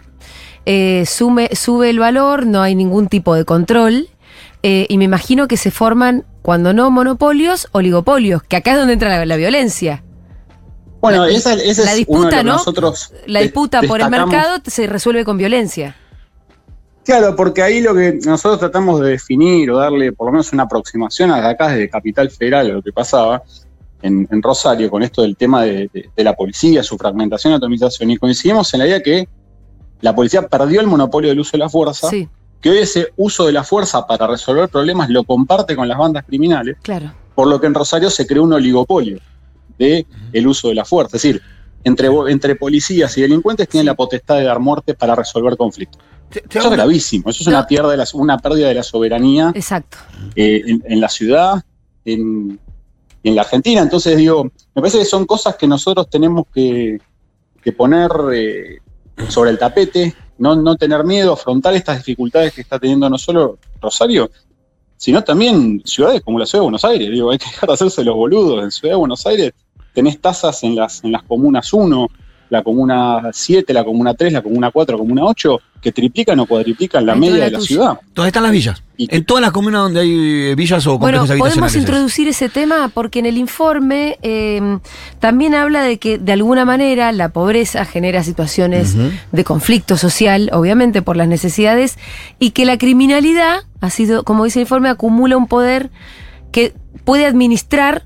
eh, 0.65 1.03
sume- 1.07 1.55
sube 1.55 1.91
el 1.91 1.99
valor, 1.99 2.47
no 2.47 2.63
hay 2.63 2.75
ningún 2.75 3.09
tipo 3.09 3.35
de 3.35 3.45
control. 3.45 4.09
eh, 4.65 4.87
y 4.89 4.97
me 4.97 5.05
imagino 5.05 5.49
que 5.49 5.57
se 5.57 5.73
forman, 5.73 6.25
cuando 6.41 6.73
no 6.73 6.89
monopolios, 6.93 7.67
oligopolios, 7.73 8.45
que 8.45 8.55
acá 8.57 8.71
es 8.73 8.79
donde 8.79 8.93
entra 8.93 9.09
la, 9.09 9.27
la 9.27 9.37
violencia. 9.37 10.05
Bueno, 11.01 11.27
La- 11.27 11.33
esa, 11.33 11.55
ese 11.55 11.85
la 11.85 11.91
es 11.91 11.97
disputa, 11.97 12.19
uno 12.21 12.29
de 12.37 12.45
¿no? 12.45 12.53
nosotros 12.53 13.13
La 13.27 13.41
de- 13.41 13.47
disputa 13.47 13.83
por 13.83 14.01
el 14.01 14.09
mercado 14.09 14.59
se 14.65 14.87
resuelve 14.87 15.25
con 15.25 15.37
violencia. 15.37 15.97
Claro, 17.05 17.35
porque 17.35 17.63
ahí 17.63 17.81
lo 17.81 17.95
que 17.95 18.21
nosotros 18.25 18.61
tratamos 18.61 19.01
de 19.01 19.11
definir 19.11 19.71
o 19.71 19.77
darle 19.79 20.13
por 20.13 20.27
lo 20.29 20.33
menos 20.33 20.53
una 20.53 20.63
aproximación 20.65 21.31
a 21.33 21.49
acá 21.49 21.69
desde 21.69 21.91
Capital 21.91 22.31
Federal 22.31 22.67
a 22.71 22.75
lo 22.75 22.83
que 22.83 22.93
pasaba 22.93 23.43
en, 24.03 24.29
en 24.31 24.43
Rosario 24.43 24.89
con 24.89 25.03
esto 25.03 25.23
del 25.23 25.37
tema 25.37 25.63
de, 25.63 25.91
de- 25.93 26.11
de 26.17 26.25
la 26.25 26.35
policía, 26.35 26.83
su 26.83 26.97
fragmentación 26.97 27.53
y 27.53 27.57
atomización, 27.57 28.11
y 28.11 28.17
coincidimos 28.19 28.73
en 28.75 28.81
la 28.81 28.87
idea 28.87 29.03
que 29.03 29.29
la 30.01 30.15
policía 30.15 30.47
perdió 30.47 30.81
el 30.81 30.87
monopolio 30.87 31.31
del 31.31 31.41
uso 31.41 31.53
de 31.53 31.59
la 31.59 31.69
fuerza, 31.69 32.09
Sí, 32.09 32.29
que 32.61 32.71
hoy 32.71 32.79
ese 32.79 33.09
uso 33.17 33.47
de 33.47 33.53
la 33.53 33.65
fuerza 33.65 34.07
para 34.07 34.27
resolver 34.29 34.69
problemas 34.69 35.09
lo 35.11 35.25
comparte 35.25 35.75
con 35.75 35.89
las 35.89 35.99
bandas 35.99 36.25
criminales, 36.25 36.77
claro. 36.83 37.13
por 37.35 37.49
lo 37.49 37.61
que 37.61 37.67
en 37.67 37.75
Rosario 37.75 38.11
se 38.11 38.27
creó 38.27 38.45
un 38.45 38.53
oligopolio 38.53 39.19
de 39.79 40.07
el 40.33 40.47
uso 40.47 40.69
de 40.69 40.75
la 40.77 40.85
fuerza. 40.85 41.17
Es 41.17 41.23
decir, 41.23 41.43
entre, 41.85 42.09
entre 42.29 42.55
policías 42.55 43.17
y 43.19 43.23
delincuentes 43.23 43.69
tienen 43.69 43.87
la 43.87 43.95
potestad 43.95 44.37
de 44.37 44.45
dar 44.45 44.61
muerte 44.61 44.95
para 44.95 45.15
resolver 45.17 45.57
conflictos. 45.57 46.01
Eso 46.31 46.69
es 46.69 46.71
gravísimo, 46.71 47.31
eso 47.31 47.43
es 47.43 47.47
No. 47.49 47.53
una, 47.59 47.67
pérdida 47.67 47.91
de 47.91 47.97
la, 47.97 48.07
una 48.15 48.39
pérdida 48.39 48.69
de 48.69 48.75
la 48.75 48.83
soberanía 48.83 49.53
Exacto. 49.55 49.99
eh, 50.35 50.63
en, 50.67 50.83
en 50.87 51.01
la 51.01 51.09
ciudad, 51.09 51.63
en, 52.05 52.59
en 53.23 53.35
la 53.37 53.43
Argentina. 53.43 53.83
Entonces 53.83 54.17
digo, 54.17 54.45
me 54.45 54.83
parece 54.83 54.99
que 54.99 55.05
son 55.05 55.27
cosas 55.27 55.57
que 55.57 55.67
nosotros 55.67 56.09
tenemos 56.09 56.47
que, 56.53 56.99
que 57.63 57.73
poner 57.73 58.11
eh, 58.35 58.79
sobre 59.29 59.51
el 59.51 59.59
tapete, 59.59 60.15
no, 60.39 60.57
no 60.57 60.77
tener 60.77 61.05
miedo, 61.05 61.35
afrontar 61.35 61.75
estas 61.75 61.99
dificultades 61.99 62.53
que 62.55 62.63
está 62.63 62.79
teniendo 62.79 63.09
no 63.11 63.19
solo 63.19 63.59
Rosario, 63.81 64.31
sino 64.97 65.23
también 65.23 65.83
ciudades 65.85 66.23
como 66.23 66.39
la 66.39 66.47
ciudad 66.47 66.61
de 66.61 66.65
Buenos 66.65 66.85
Aires. 66.85 67.11
Digo, 67.11 67.31
hay 67.31 67.39
que 67.39 67.47
dejar 67.47 67.69
de 67.69 67.75
hacerse 67.75 68.05
los 68.05 68.15
boludos. 68.15 68.63
En 68.65 68.71
Ciudad 68.71 68.95
de 68.95 68.99
Buenos 68.99 69.27
Aires 69.27 69.53
tenés 69.93 70.21
tasas 70.21 70.63
en 70.63 70.77
las, 70.77 71.05
en 71.05 71.13
las 71.13 71.23
comunas 71.25 71.73
1 71.73 72.09
la 72.53 72.63
comuna 72.63 73.31
7, 73.33 73.73
la 73.73 73.83
comuna 73.83 74.13
3, 74.13 74.31
la 74.31 74.43
comuna 74.43 74.71
4, 74.71 74.95
la 74.95 74.99
comuna 74.99 75.25
8, 75.25 75.59
que 75.81 75.91
triplican 75.91 76.39
o 76.39 76.45
cuadriplican 76.45 77.07
la 77.07 77.15
media 77.15 77.45
de 77.47 77.51
la 77.51 77.61
ciudad. 77.61 77.99
¿Dónde 78.15 78.29
están 78.29 78.43
las 78.43 78.53
villas? 78.53 78.83
Y- 78.99 79.09
En 79.11 79.25
todas 79.25 79.41
las 79.41 79.53
comunas 79.53 79.81
donde 79.81 80.01
hay 80.01 80.51
eh, 80.51 80.55
villas 80.55 80.87
o 80.87 80.99
Bueno, 80.99 81.21
complejos 81.21 81.49
podemos 81.49 81.75
introducir 81.77 82.29
ese 82.29 82.51
tema 82.51 82.91
porque 82.93 83.21
en 83.21 83.27
el 83.27 83.39
informe 83.39 84.19
eh, 84.21 84.79
también 85.19 85.55
habla 85.55 85.83
de 85.83 85.99
que 85.99 86.19
de 86.19 86.33
alguna 86.33 86.67
manera 86.67 87.11
la 87.13 87.31
pobreza 87.31 87.87
genera 87.87 88.23
situaciones 88.23 88.95
de 89.33 89.45
conflicto 89.45 89.97
social, 89.97 90.51
obviamente 90.53 91.01
por 91.01 91.17
las 91.17 91.29
necesidades, 91.29 91.97
y 92.39 92.51
que 92.51 92.67
la 92.67 92.77
criminalidad 92.77 93.61
ha 93.81 93.89
sido, 93.89 94.25
como 94.25 94.45
dice 94.45 94.59
el 94.59 94.65
informe, 94.65 94.91
acumula 94.91 95.39
un 95.39 95.47
poder 95.47 95.91
que 96.53 96.75
puede 97.05 97.25
administrar, 97.25 98.05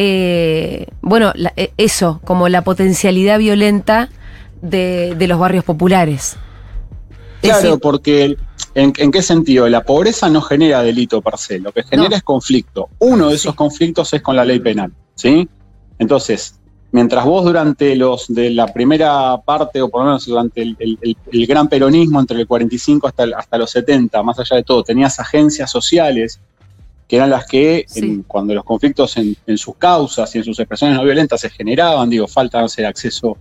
eh, 0.00 0.86
bueno, 1.00 1.32
la- 1.34 1.52
eh, 1.56 1.72
eso, 1.76 2.20
como 2.24 2.48
la 2.48 2.62
potencialidad 2.62 3.40
violenta 3.40 4.08
de, 4.62 5.16
de 5.18 5.26
los 5.26 5.40
barrios 5.40 5.64
populares. 5.64 6.36
Es 7.42 7.50
Claro, 7.50 7.62
decir, 7.62 7.80
porque 7.80 8.36
¿en, 8.76 8.92
en 8.96 9.10
qué 9.10 9.22
sentido? 9.22 9.68
La 9.68 9.82
pobreza 9.82 10.28
no 10.28 10.40
genera 10.40 10.82
delito 10.84 11.20
per 11.20 11.36
se, 11.36 11.58
lo 11.58 11.72
que 11.72 11.82
genera 11.82 12.10
No. 12.10 12.16
es 12.16 12.22
conflicto. 12.22 12.88
Uno 13.00 13.28
de 13.30 13.34
esos 13.34 13.52
Sí. 13.52 13.56
conflictos 13.56 14.12
es 14.12 14.22
con 14.22 14.36
la 14.36 14.44
ley 14.44 14.60
penal, 14.60 14.92
¿sí? 15.16 15.48
Entonces, 15.98 16.60
mientras 16.92 17.24
vos 17.24 17.44
durante 17.44 17.96
los 17.96 18.26
de 18.28 18.50
la 18.50 18.68
primera 18.68 19.36
parte, 19.44 19.82
o 19.82 19.88
por 19.88 20.02
lo 20.02 20.06
menos 20.06 20.26
durante 20.26 20.62
el- 20.62 20.76
el 21.32 21.46
gran 21.48 21.66
peronismo, 21.68 22.20
entre 22.20 22.38
el 22.40 22.46
45 22.46 23.08
hasta, 23.08 23.24
el- 23.24 23.34
hasta 23.34 23.58
los 23.58 23.68
70, 23.72 24.22
más 24.22 24.38
allá 24.38 24.54
de 24.56 24.62
todo, 24.62 24.84
tenías 24.84 25.18
agencias 25.18 25.70
sociales 25.72 26.40
que 27.08 27.16
eran 27.16 27.30
las 27.30 27.46
que, 27.46 27.84
Sí. 27.88 28.00
en- 28.00 28.22
cuando 28.24 28.54
los 28.54 28.62
conflictos 28.64 29.16
en, 29.16 29.34
en 29.46 29.58
sus 29.58 29.76
causas 29.76 30.32
y 30.34 30.38
en 30.38 30.44
sus 30.44 30.58
expresiones 30.60 30.96
no 30.98 31.04
violentas 31.04 31.40
se 31.40 31.48
generaban, 31.50 32.10
digo, 32.10 32.28
falta 32.28 32.68
sé, 32.68 32.84
acceso 32.86 33.36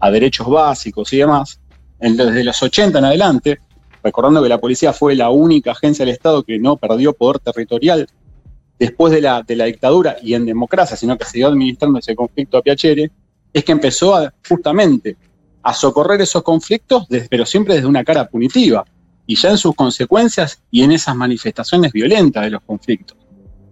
a 0.00 0.10
derechos 0.10 0.48
básicos 0.48 1.12
y 1.12 1.18
demás, 1.18 1.60
desde 1.98 2.44
los 2.44 2.62
80 2.62 3.00
en 3.00 3.04
adelante, 3.04 3.58
recordando 4.04 4.40
que 4.42 4.48
la 4.48 4.58
policía 4.58 4.92
fue 4.92 5.16
la 5.16 5.30
única 5.30 5.72
agencia 5.72 6.04
del 6.04 6.14
Estado 6.14 6.44
que 6.44 6.58
no 6.60 6.76
perdió 6.76 7.12
poder 7.12 7.40
territorial 7.40 8.06
después 8.78 9.12
de 9.12 9.20
la, 9.20 9.42
de 9.42 9.56
la 9.56 9.64
dictadura 9.64 10.16
y 10.22 10.34
en 10.34 10.46
democracia, 10.46 10.96
sino 10.96 11.18
que 11.18 11.24
siguió 11.24 11.48
administrando 11.48 11.98
ese 11.98 12.14
conflicto 12.14 12.56
a 12.58 12.62
Piacere, 12.62 13.10
es 13.52 13.64
que 13.64 13.72
empezó 13.72 14.14
a, 14.14 14.32
justamente 14.48 15.16
a 15.64 15.74
socorrer 15.74 16.20
esos 16.20 16.44
conflictos, 16.44 17.06
pero 17.28 17.44
siempre 17.44 17.74
desde 17.74 17.88
una 17.88 18.04
cara 18.04 18.28
punitiva, 18.28 18.84
y 19.28 19.36
ya 19.36 19.50
en 19.50 19.58
sus 19.58 19.74
consecuencias 19.76 20.62
y 20.70 20.82
en 20.82 20.90
esas 20.92 21.14
manifestaciones 21.14 21.92
violentas 21.92 22.42
de 22.44 22.50
los 22.50 22.62
conflictos. 22.62 23.16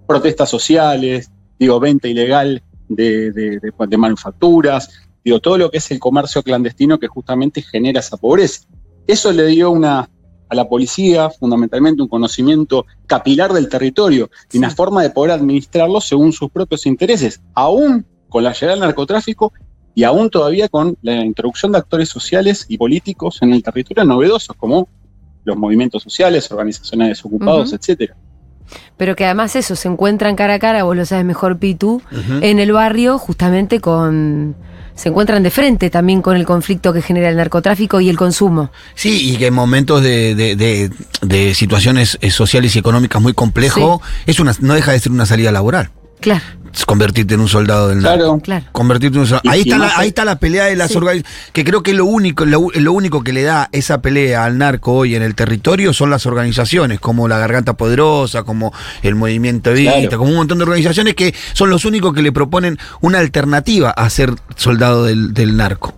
Protestas 0.06 0.50
sociales, 0.50 1.30
digo, 1.58 1.80
venta 1.80 2.06
ilegal 2.08 2.62
de, 2.88 3.32
de- 3.32 3.58
de- 3.58 3.72
de 3.88 3.96
manufacturas, 3.96 4.90
digo, 5.24 5.40
todo 5.40 5.56
lo 5.58 5.70
que 5.70 5.78
es 5.78 5.90
el 5.90 5.98
comercio 5.98 6.42
clandestino 6.42 6.98
que 6.98 7.08
justamente 7.08 7.62
genera 7.62 8.00
esa 8.00 8.16
pobreza. 8.18 8.60
Eso 9.06 9.32
le 9.32 9.46
dio 9.46 9.70
una, 9.70 10.08
a 10.48 10.54
la 10.54 10.68
policía 10.68 11.30
fundamentalmente 11.30 12.02
un 12.02 12.08
conocimiento 12.08 12.84
capilar 13.06 13.52
del 13.54 13.68
territorio 13.68 14.30
y 14.52 14.58
una 14.58 14.68
Sí. 14.70 14.76
forma 14.76 15.02
de 15.02 15.10
poder 15.10 15.32
administrarlo 15.32 16.00
según 16.02 16.32
sus 16.32 16.50
propios 16.50 16.84
intereses, 16.86 17.40
aún 17.54 18.04
con 18.28 18.44
la 18.44 18.52
llegada 18.52 18.72
del 18.72 18.80
narcotráfico 18.80 19.52
y 19.94 20.04
aún 20.04 20.28
todavía 20.28 20.68
con 20.68 20.98
la 21.00 21.24
introducción 21.24 21.72
de 21.72 21.78
actores 21.78 22.10
sociales 22.10 22.66
y 22.68 22.76
políticos 22.76 23.38
en 23.40 23.54
el 23.54 23.62
territorio 23.62 24.04
novedosos 24.04 24.54
como 24.54 24.88
los 25.46 25.56
movimientos 25.56 26.02
sociales, 26.02 26.50
organizaciones 26.52 27.06
de 27.06 27.08
desocupados, 27.10 27.68
Ujú. 27.68 27.76
etcétera. 27.76 28.14
Pero 28.98 29.14
que 29.16 29.24
además 29.24 29.54
eso, 29.56 29.76
se 29.76 29.88
encuentran 29.88 30.36
cara 30.36 30.54
a 30.54 30.58
cara, 30.58 30.82
vos 30.82 30.96
lo 30.96 31.06
sabes 31.06 31.24
mejor, 31.24 31.56
Pitu, 31.58 32.02
Ujú. 32.10 32.38
en 32.42 32.58
el 32.58 32.72
barrio 32.72 33.16
justamente 33.18 33.80
con... 33.80 34.54
Se 34.96 35.10
encuentran 35.10 35.42
de 35.42 35.50
frente 35.50 35.90
también 35.90 36.22
con 36.22 36.36
el 36.38 36.46
conflicto 36.46 36.90
que 36.94 37.02
genera 37.02 37.28
el 37.28 37.36
narcotráfico 37.36 38.00
y 38.00 38.08
el 38.08 38.16
consumo. 38.16 38.70
Sí, 38.94 39.30
y 39.32 39.36
que 39.36 39.48
en 39.48 39.54
momentos 39.54 40.02
de, 40.02 40.34
de- 40.34 40.56
de- 40.56 40.90
de 41.20 41.54
situaciones 41.54 42.16
eh, 42.22 42.30
sociales 42.30 42.74
y 42.74 42.78
económicas 42.78 43.20
muy 43.20 43.34
complejos, 43.34 44.00
es 44.24 44.40
una, 44.40 44.54
no 44.60 44.72
deja 44.72 44.92
de 44.92 44.98
ser 45.00 45.12
una 45.12 45.26
salida 45.26 45.52
laboral. 45.52 45.90
Claro, 46.20 46.42
convertirte 46.84 47.34
en 47.34 47.40
un 47.40 47.48
soldado 47.48 47.88
del 47.88 48.02
narco. 48.02 48.16
Claro. 48.18 48.38
claro. 48.42 48.64
Convertirte 48.72 49.16
en 49.16 49.20
un 49.22 49.26
soldado. 49.26 49.50
Ahí, 49.50 49.60
está 49.62 49.78
la, 49.78 49.92
ahí 49.96 50.08
está 50.08 50.24
la 50.24 50.38
pelea 50.38 50.64
de 50.66 50.76
las 50.76 50.90
Sí. 50.90 50.96
organizaciones. 50.98 51.50
Que 51.52 51.64
creo 51.64 51.82
que 51.82 51.94
lo 51.94 52.04
único, 52.04 52.44
lo, 52.44 52.68
lo 52.74 52.92
único 52.92 53.22
que 53.24 53.32
le 53.32 53.42
da 53.42 53.68
esa 53.72 54.02
pelea 54.02 54.44
al 54.44 54.58
narco 54.58 54.92
hoy 54.92 55.14
en 55.14 55.22
el 55.22 55.34
territorio 55.34 55.92
son 55.92 56.10
las 56.10 56.26
organizaciones, 56.26 57.00
como 57.00 57.28
la 57.28 57.38
Garganta 57.38 57.74
Poderosa, 57.76 58.42
como 58.42 58.72
el 59.02 59.14
Movimiento 59.14 59.72
Claro. 59.72 60.18
como 60.18 60.30
un 60.30 60.36
montón 60.36 60.58
de 60.58 60.64
organizaciones 60.64 61.14
que 61.14 61.34
son 61.52 61.70
los 61.70 61.84
únicos 61.84 62.12
que 62.14 62.22
le 62.22 62.32
proponen 62.32 62.78
una 63.00 63.18
alternativa 63.18 63.90
a 63.90 64.08
ser 64.10 64.34
soldado 64.56 65.04
del, 65.04 65.32
del 65.34 65.56
narco. 65.56 65.94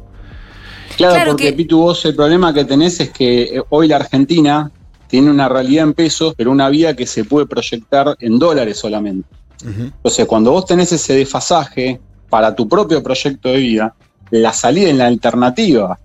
Claro, 0.96 1.14
Claro 1.14 1.30
porque 1.32 1.44
que- 1.44 1.52
Pitu, 1.54 1.78
vos 1.78 2.04
el 2.04 2.14
problema 2.14 2.52
que 2.52 2.64
tenés 2.64 3.00
es 3.00 3.10
que 3.10 3.42
eh, 3.42 3.62
hoy 3.70 3.88
la 3.88 3.96
Argentina 3.96 4.70
tiene 5.06 5.30
una 5.30 5.48
realidad 5.48 5.84
en 5.84 5.92
pesos, 5.94 6.34
pero 6.36 6.50
una 6.50 6.68
vida 6.68 6.94
que 6.94 7.06
se 7.06 7.24
puede 7.24 7.46
proyectar 7.46 8.16
en 8.20 8.38
dólares 8.38 8.78
solamente. 8.78 9.26
Entonces, 9.64 10.26
cuando 10.26 10.52
vos 10.52 10.64
tenés 10.64 10.92
ese 10.92 11.14
desfasaje 11.14 12.00
para 12.28 12.54
tu 12.54 12.68
propio 12.68 13.02
proyecto 13.02 13.48
de 13.48 13.56
vida, 13.58 13.94
la 14.30 14.52
salida 14.52 14.90
en 14.90 14.98
la 14.98 15.06
alternativa 15.06 15.98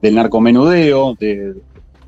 del 0.00 0.14
narcomenudeo, 0.14 1.16
de, 1.18 1.54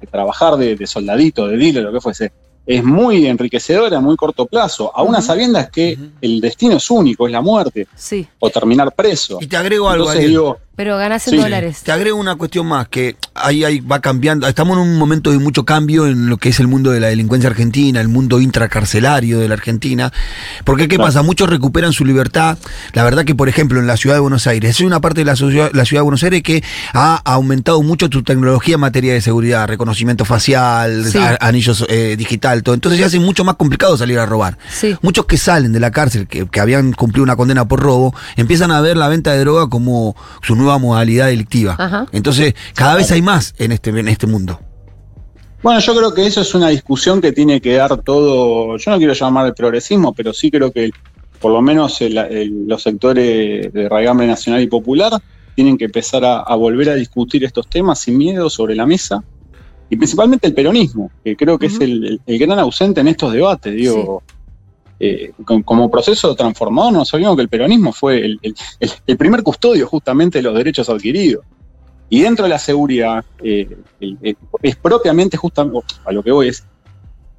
de 0.00 0.06
trabajar 0.10 0.56
de, 0.56 0.76
de 0.76 0.86
soldadito, 0.86 1.46
de 1.48 1.56
dealer, 1.56 1.84
lo 1.84 1.92
que 1.92 2.00
fuese, 2.00 2.32
es 2.66 2.82
muy 2.82 3.26
enriquecedora 3.26 3.98
a 3.98 4.00
muy 4.00 4.16
corto 4.16 4.46
plazo, 4.46 4.90
aún 4.94 5.14
a 5.14 5.18
Ujú. 5.18 5.26
sabiendas 5.26 5.70
que 5.70 5.98
el 6.20 6.40
destino 6.40 6.76
es 6.76 6.90
único, 6.90 7.26
es 7.26 7.32
la 7.32 7.40
muerte, 7.40 7.86
Sí, 7.94 8.26
o 8.38 8.50
terminar 8.50 8.92
preso. 8.94 9.38
Y 9.40 9.46
te 9.46 9.56
agrego 9.56 9.88
algo, 9.88 10.04
Entonces 10.04 10.28
digo, 10.28 10.58
pero 10.76 10.96
ganás 10.96 11.26
en 11.28 11.34
Sí. 11.34 11.36
dólares. 11.38 11.82
Te 11.84 11.92
agrego 11.92 12.16
una 12.18 12.36
cuestión 12.36 12.66
más, 12.66 12.88
que 12.88 13.16
ahí, 13.34 13.64
ahí 13.64 13.80
va 13.80 14.00
cambiando. 14.00 14.46
Estamos 14.48 14.76
en 14.76 14.82
un 14.84 14.98
momento 14.98 15.30
de 15.30 15.38
mucho 15.38 15.64
cambio 15.64 16.06
en 16.06 16.28
lo 16.28 16.36
que 16.36 16.48
es 16.50 16.60
el 16.60 16.66
mundo 16.68 16.90
de 16.90 17.00
la 17.00 17.08
delincuencia 17.08 17.48
argentina, 17.50 18.00
el 18.00 18.08
mundo 18.08 18.40
intracarcelario 18.40 19.38
de 19.38 19.48
la 19.48 19.54
Argentina. 19.54 20.12
Porque, 20.64 20.88
¿qué 20.88 20.96
Claro. 20.96 21.08
pasa? 21.08 21.22
Muchos 21.22 21.48
recuperan 21.48 21.92
su 21.92 22.04
libertad. 22.04 22.58
La 22.92 23.04
verdad 23.04 23.24
que, 23.24 23.34
por 23.34 23.48
ejemplo, 23.48 23.78
en 23.80 23.86
la 23.86 23.96
ciudad 23.96 24.16
de 24.16 24.20
Buenos 24.20 24.46
Aires, 24.46 24.70
es 24.70 24.80
una 24.80 25.00
parte 25.00 25.20
de 25.20 25.24
la, 25.26 25.36
ciudad- 25.36 25.70
la 25.72 25.84
ciudad 25.84 26.00
de 26.00 26.04
Buenos 26.04 26.22
Aires 26.22 26.42
que 26.42 26.62
ha 26.92 27.16
aumentado 27.24 27.82
mucho 27.82 28.08
tu 28.10 28.22
tecnología 28.22 28.74
en 28.74 28.80
materia 28.80 29.12
de 29.12 29.20
seguridad, 29.20 29.66
reconocimiento 29.68 30.24
facial, 30.24 31.04
Sí. 31.06 31.18
a- 31.18 31.38
anillos 31.40 31.84
eh, 31.88 32.16
digital, 32.16 32.62
todo. 32.62 32.74
Entonces 32.74 32.98
se 32.98 33.04
hace 33.06 33.20
mucho 33.20 33.44
más 33.44 33.56
complicado 33.56 33.96
salir 33.96 34.18
a 34.18 34.26
robar. 34.26 34.58
Sí. 34.72 34.96
Muchos 35.02 35.26
que 35.26 35.36
salen 35.38 35.72
de 35.72 35.80
la 35.80 35.90
cárcel, 35.90 36.26
que, 36.26 36.46
que 36.46 36.60
habían 36.60 36.92
cumplido 36.92 37.22
una 37.24 37.36
condena 37.36 37.66
por 37.66 37.80
robo, 37.80 38.14
empiezan 38.36 38.70
a 38.70 38.80
ver 38.80 38.96
la 38.96 39.08
venta 39.08 39.32
de 39.32 39.40
droga 39.40 39.68
como 39.68 40.16
su 40.42 40.56
nueva 40.64 40.78
modalidad 40.78 41.26
delictiva. 41.26 41.76
Ajá. 41.78 42.06
Entonces, 42.12 42.54
cada 42.74 42.96
vez 42.96 43.10
hay 43.12 43.22
más 43.22 43.54
en 43.58 43.72
este, 43.72 43.90
en 43.90 44.08
este 44.08 44.26
mundo. 44.26 44.58
Bueno, 45.62 45.80
yo 45.80 45.94
creo 45.96 46.12
que 46.12 46.26
eso 46.26 46.40
es 46.42 46.54
una 46.54 46.68
discusión 46.68 47.20
que 47.20 47.32
tiene 47.32 47.60
que 47.60 47.74
dar 47.74 47.96
todo, 48.02 48.76
yo 48.76 48.90
no 48.90 48.98
quiero 48.98 49.12
llamar 49.14 49.46
el 49.46 49.54
progresismo, 49.54 50.12
pero 50.12 50.32
sí 50.34 50.50
creo 50.50 50.70
que 50.70 50.90
por 51.40 51.52
lo 51.52 51.62
menos 51.62 52.00
el- 52.02 52.16
el- 52.18 52.66
los 52.66 52.82
sectores 52.82 53.72
de 53.72 53.88
raigambre 53.88 54.26
nacional 54.26 54.60
y 54.62 54.66
popular 54.66 55.12
tienen 55.54 55.78
que 55.78 55.84
empezar 55.86 56.24
a, 56.24 56.40
a 56.40 56.54
volver 56.56 56.90
a 56.90 56.94
discutir 56.94 57.44
estos 57.44 57.66
temas 57.68 57.98
sin 58.00 58.18
miedo 58.18 58.50
sobre 58.50 58.74
la 58.74 58.84
mesa, 58.86 59.22
y 59.88 59.96
principalmente 59.96 60.46
el 60.46 60.54
peronismo, 60.54 61.10
que 61.22 61.36
creo 61.36 61.58
que 61.58 61.66
es 61.66 61.80
el, 61.80 62.04
el- 62.04 62.20
el 62.26 62.38
gran 62.38 62.58
ausente 62.58 63.00
en 63.00 63.08
estos 63.08 63.32
debates. 63.32 63.74
Digo, 63.74 64.22
eh, 65.06 65.32
como 65.66 65.90
proceso 65.90 66.34
transformador, 66.34 66.92
no 66.94 67.04
sabíamos 67.04 67.36
que 67.36 67.42
el 67.42 67.50
peronismo 67.50 67.92
fue 67.92 68.24
el, 68.24 69.18
primer 69.18 69.42
custodio 69.42 69.86
justamente 69.86 70.38
de 70.38 70.42
los 70.42 70.54
derechos 70.54 70.88
adquiridos. 70.88 71.44
Y 72.08 72.22
dentro 72.22 72.44
de 72.44 72.48
la 72.48 72.58
seguridad, 72.58 73.22
eh, 73.42 73.76
es 74.62 74.76
propiamente 74.76 75.36
justamente, 75.36 75.94
a 76.06 76.12
lo 76.12 76.22
que 76.22 76.30
voy 76.30 76.48
es, 76.48 76.64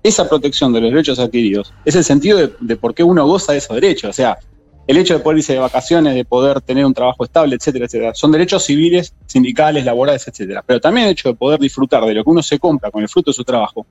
esa 0.04 0.30
protección 0.30 0.74
de 0.74 0.82
los 0.82 0.92
derechos 0.92 1.18
adquiridos 1.18 1.74
es 1.84 1.96
el 1.96 2.04
sentido 2.04 2.38
de, 2.38 2.54
de 2.60 2.76
por 2.76 2.94
qué 2.94 3.04
uno 3.04 3.26
goza 3.26 3.54
de 3.54 3.58
esos 3.58 3.74
derechos. 3.74 4.12
O 4.12 4.14
sea, 4.14 4.38
el 4.86 4.98
hecho 4.98 5.16
de 5.16 5.22
poder 5.22 5.40
irse 5.40 5.54
de 5.54 5.60
vacaciones, 5.60 6.14
de 6.14 6.24
poder 6.24 6.62
tener 6.62 6.86
un 6.86 6.94
trabajo 6.94 7.24
estable, 7.24 7.56
etcétera, 7.56 7.86
etcétera, 7.86 8.14
son 8.14 8.32
derechos 8.32 8.64
civiles, 8.64 9.16
sindicales, 9.26 9.86
laborales, 9.86 10.28
etcétera. 10.28 10.64
Pero 10.64 10.80
también 10.80 11.08
el 11.08 11.14
hecho 11.14 11.30
de 11.30 11.36
poder 11.36 11.60
disfrutar 11.60 12.06
de 12.06 12.14
lo 12.14 12.24
que 12.24 12.30
uno 12.30 12.44
se 12.44 12.60
compra 12.60 12.92
con 12.92 13.02
el 13.02 13.10
fruto 13.10 13.32
de 13.32 13.34
su 13.34 13.44
trabajo, 13.44 13.88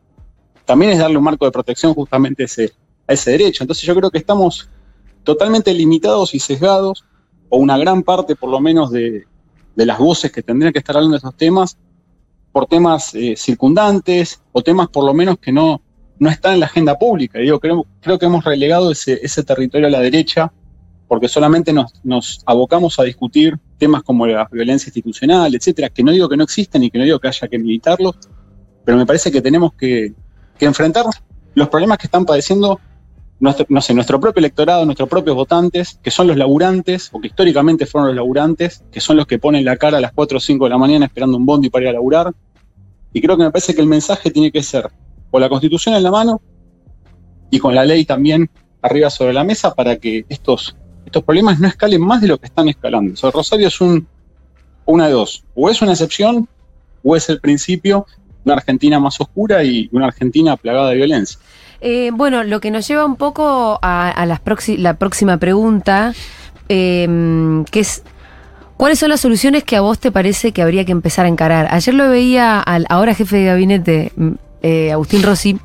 también 0.65 0.93
es 0.93 0.99
darle 0.99 1.19
un 1.19 1.25
marco 1.25 1.45
de 1.45 1.51
protección 1.51 1.93
justamente 1.93 2.45
a 2.45 2.47
ese, 2.47 2.73
a 3.07 3.13
ese 3.13 3.33
derecho. 3.33 3.63
Entonces 3.63 3.85
yo 3.85 3.95
creo 3.95 4.11
que 4.11 4.19
estamos 4.19 4.69
totalmente 5.23 5.73
limitados 5.73 6.35
y 6.35 6.39
sesgados, 6.39 7.05
o 7.49 7.59
una 7.59 7.79
gran 7.79 8.03
parte 8.03 8.37
por 8.37 8.51
lo 8.51 8.61
menos 8.61 8.91
de, 8.91 9.25
las 9.77 9.99
voces 9.99 10.31
que 10.31 10.43
tendrían 10.43 10.73
que 10.73 10.79
estar 10.79 10.97
hablando 10.97 11.15
de 11.15 11.19
esos 11.19 11.37
temas, 11.37 11.77
por 12.53 12.67
temas 12.67 13.15
eh, 13.15 13.35
circundantes 13.37 14.41
o 14.53 14.63
temas 14.63 14.89
por 14.89 15.05
lo 15.05 15.13
menos 15.13 15.39
que 15.39 15.51
no, 15.51 15.83
no 16.19 16.31
están 16.31 16.55
en 16.55 16.61
la 16.61 16.67
agenda 16.67 16.97
pública. 16.97 17.39
Digo, 17.41 17.59
creo, 17.59 17.85
creo 18.01 18.19
que 18.19 18.27
hemos 18.27 18.45
relegado 18.45 18.93
ese, 18.93 19.19
ese 19.23 19.43
territorio 19.43 19.89
a 19.89 19.91
la 19.91 20.01
derecha 20.01 20.53
porque 21.09 21.29
solamente 21.29 21.73
nos, 21.73 21.93
nos 22.03 22.41
abocamos 22.47 22.99
a 22.99 23.03
discutir 23.03 23.59
temas 23.79 24.03
como 24.03 24.27
la 24.27 24.49
violencia 24.51 24.89
institucional, 24.89 25.55
etcétera, 25.55 25.91
que 25.91 26.03
no 26.03 26.13
digo 26.13 26.29
que 26.29 26.37
no 26.37 26.45
existen 26.45 26.83
y 26.83 26.91
que 26.91 26.99
no 26.99 27.05
digo 27.05 27.19
que 27.19 27.29
haya 27.29 27.49
que 27.49 27.59
militarlos, 27.59 28.17
pero 28.85 28.97
me 28.97 29.07
parece 29.07 29.31
que 29.31 29.43
tenemos 29.43 29.75
que, 29.75 30.13
que 30.59 30.67
enfrentar 30.67 31.05
los 31.55 31.69
problemas 31.69 31.99
que 31.99 32.07
están 32.07 32.25
padeciendo 32.25 32.81
nuestro, 33.41 33.67
no 33.69 33.81
sé, 33.81 33.95
nuestro 33.95 34.21
propio 34.21 34.41
electorado, 34.41 34.85
nuestros 34.85 35.09
propios 35.09 35.37
votantes, 35.37 35.99
que 36.03 36.11
son 36.11 36.27
los 36.27 36.37
laburantes, 36.37 37.11
o 37.13 37.21
que 37.21 37.29
históricamente 37.29 37.87
fueron 37.87 38.09
los 38.09 38.17
laburantes, 38.17 38.85
que 38.91 39.01
son 39.01 39.17
los 39.17 39.27
que 39.27 39.39
ponen 39.39 39.65
la 39.65 39.77
cara 39.77 39.99
a 39.99 40.01
las 40.01 40.13
4 40.13 40.39
o 40.39 40.41
5 40.41 40.65
de 40.65 40.71
la 40.71 40.79
mañana 40.79 41.07
esperando 41.07 41.37
un 41.37 41.47
bondi 41.47 41.71
para 41.71 41.85
ir 41.85 41.89
a 41.91 41.93
laburar. 41.95 42.33
Y 43.13 43.21
creo 43.21 43.37
que 43.37 43.45
me 43.45 43.51
parece 43.51 43.75
que 43.75 43.81
el 43.81 43.87
mensaje 43.87 44.31
tiene 44.31 44.51
que 44.51 44.63
ser 44.63 44.91
con 45.31 45.41
la 45.41 45.49
constitución 45.49 45.95
en 45.95 46.03
la 46.03 46.11
mano 46.11 46.41
y 47.51 47.59
con 47.59 47.75
la 47.75 47.85
ley 47.85 48.05
también 48.05 48.51
arriba 48.83 49.11
sobre 49.11 49.33
la 49.33 49.45
mesa 49.45 49.75
para 49.75 49.97
que 49.97 50.25
estos, 50.29 50.77
estos 51.07 51.23
problemas 51.23 51.61
no 51.61 51.69
escalen 51.69 52.01
más 52.01 52.21
de 52.21 52.29
lo 52.29 52.39
que 52.39 52.47
están 52.47 52.69
escalando. 52.69 53.15
Rosario 53.31 53.69
es 53.69 53.81
un, 53.81 54.07
una 54.85 55.07
de 55.07 55.13
dos, 55.13 55.45
o 55.55 55.71
es 55.71 55.81
una 55.83 55.93
excepción 55.93 56.49
o 57.03 57.17
es 57.17 57.29
el 57.29 57.41
principio 57.41 58.07
una 58.45 58.55
Argentina 58.55 59.01
más 59.01 59.21
oscura 59.21 59.65
y 59.65 59.89
una 59.93 60.07
Argentina 60.07 60.57
plagada 60.57 60.91
de 60.91 60.97
violencia. 60.97 61.39
Eh, 61.87 62.13
bueno, 62.15 62.45
lo 62.45 62.61
que 62.61 62.71
nos 62.71 62.89
lleva 62.89 63.05
un 63.05 63.17
poco 63.17 63.79
a, 63.83 64.25
la 64.25 64.95
próxima 64.95 65.37
pregunta, 65.37 66.15
eh, 66.71 67.63
que 67.71 67.81
es, 67.81 68.03
¿cuáles 68.79 68.99
son 68.99 69.11
las 69.11 69.21
soluciones 69.21 69.65
que 69.65 69.77
a 69.77 69.83
vos 69.83 69.99
te 69.99 70.11
parece 70.11 70.53
que 70.53 70.63
habría 70.63 70.87
que 70.87 70.93
empezar 70.93 71.27
a 71.27 71.29
encarar? 71.29 71.69
Ayer 71.71 71.95
lo 71.95 72.09
veía 72.09 72.59
al 72.59 72.87
ahora 72.89 73.15
jefe 73.15 73.37
de 73.37 73.45
gabinete, 73.45 74.13
eh, 74.67 74.91
Agustín 74.93 75.23
Rossi 75.23 75.59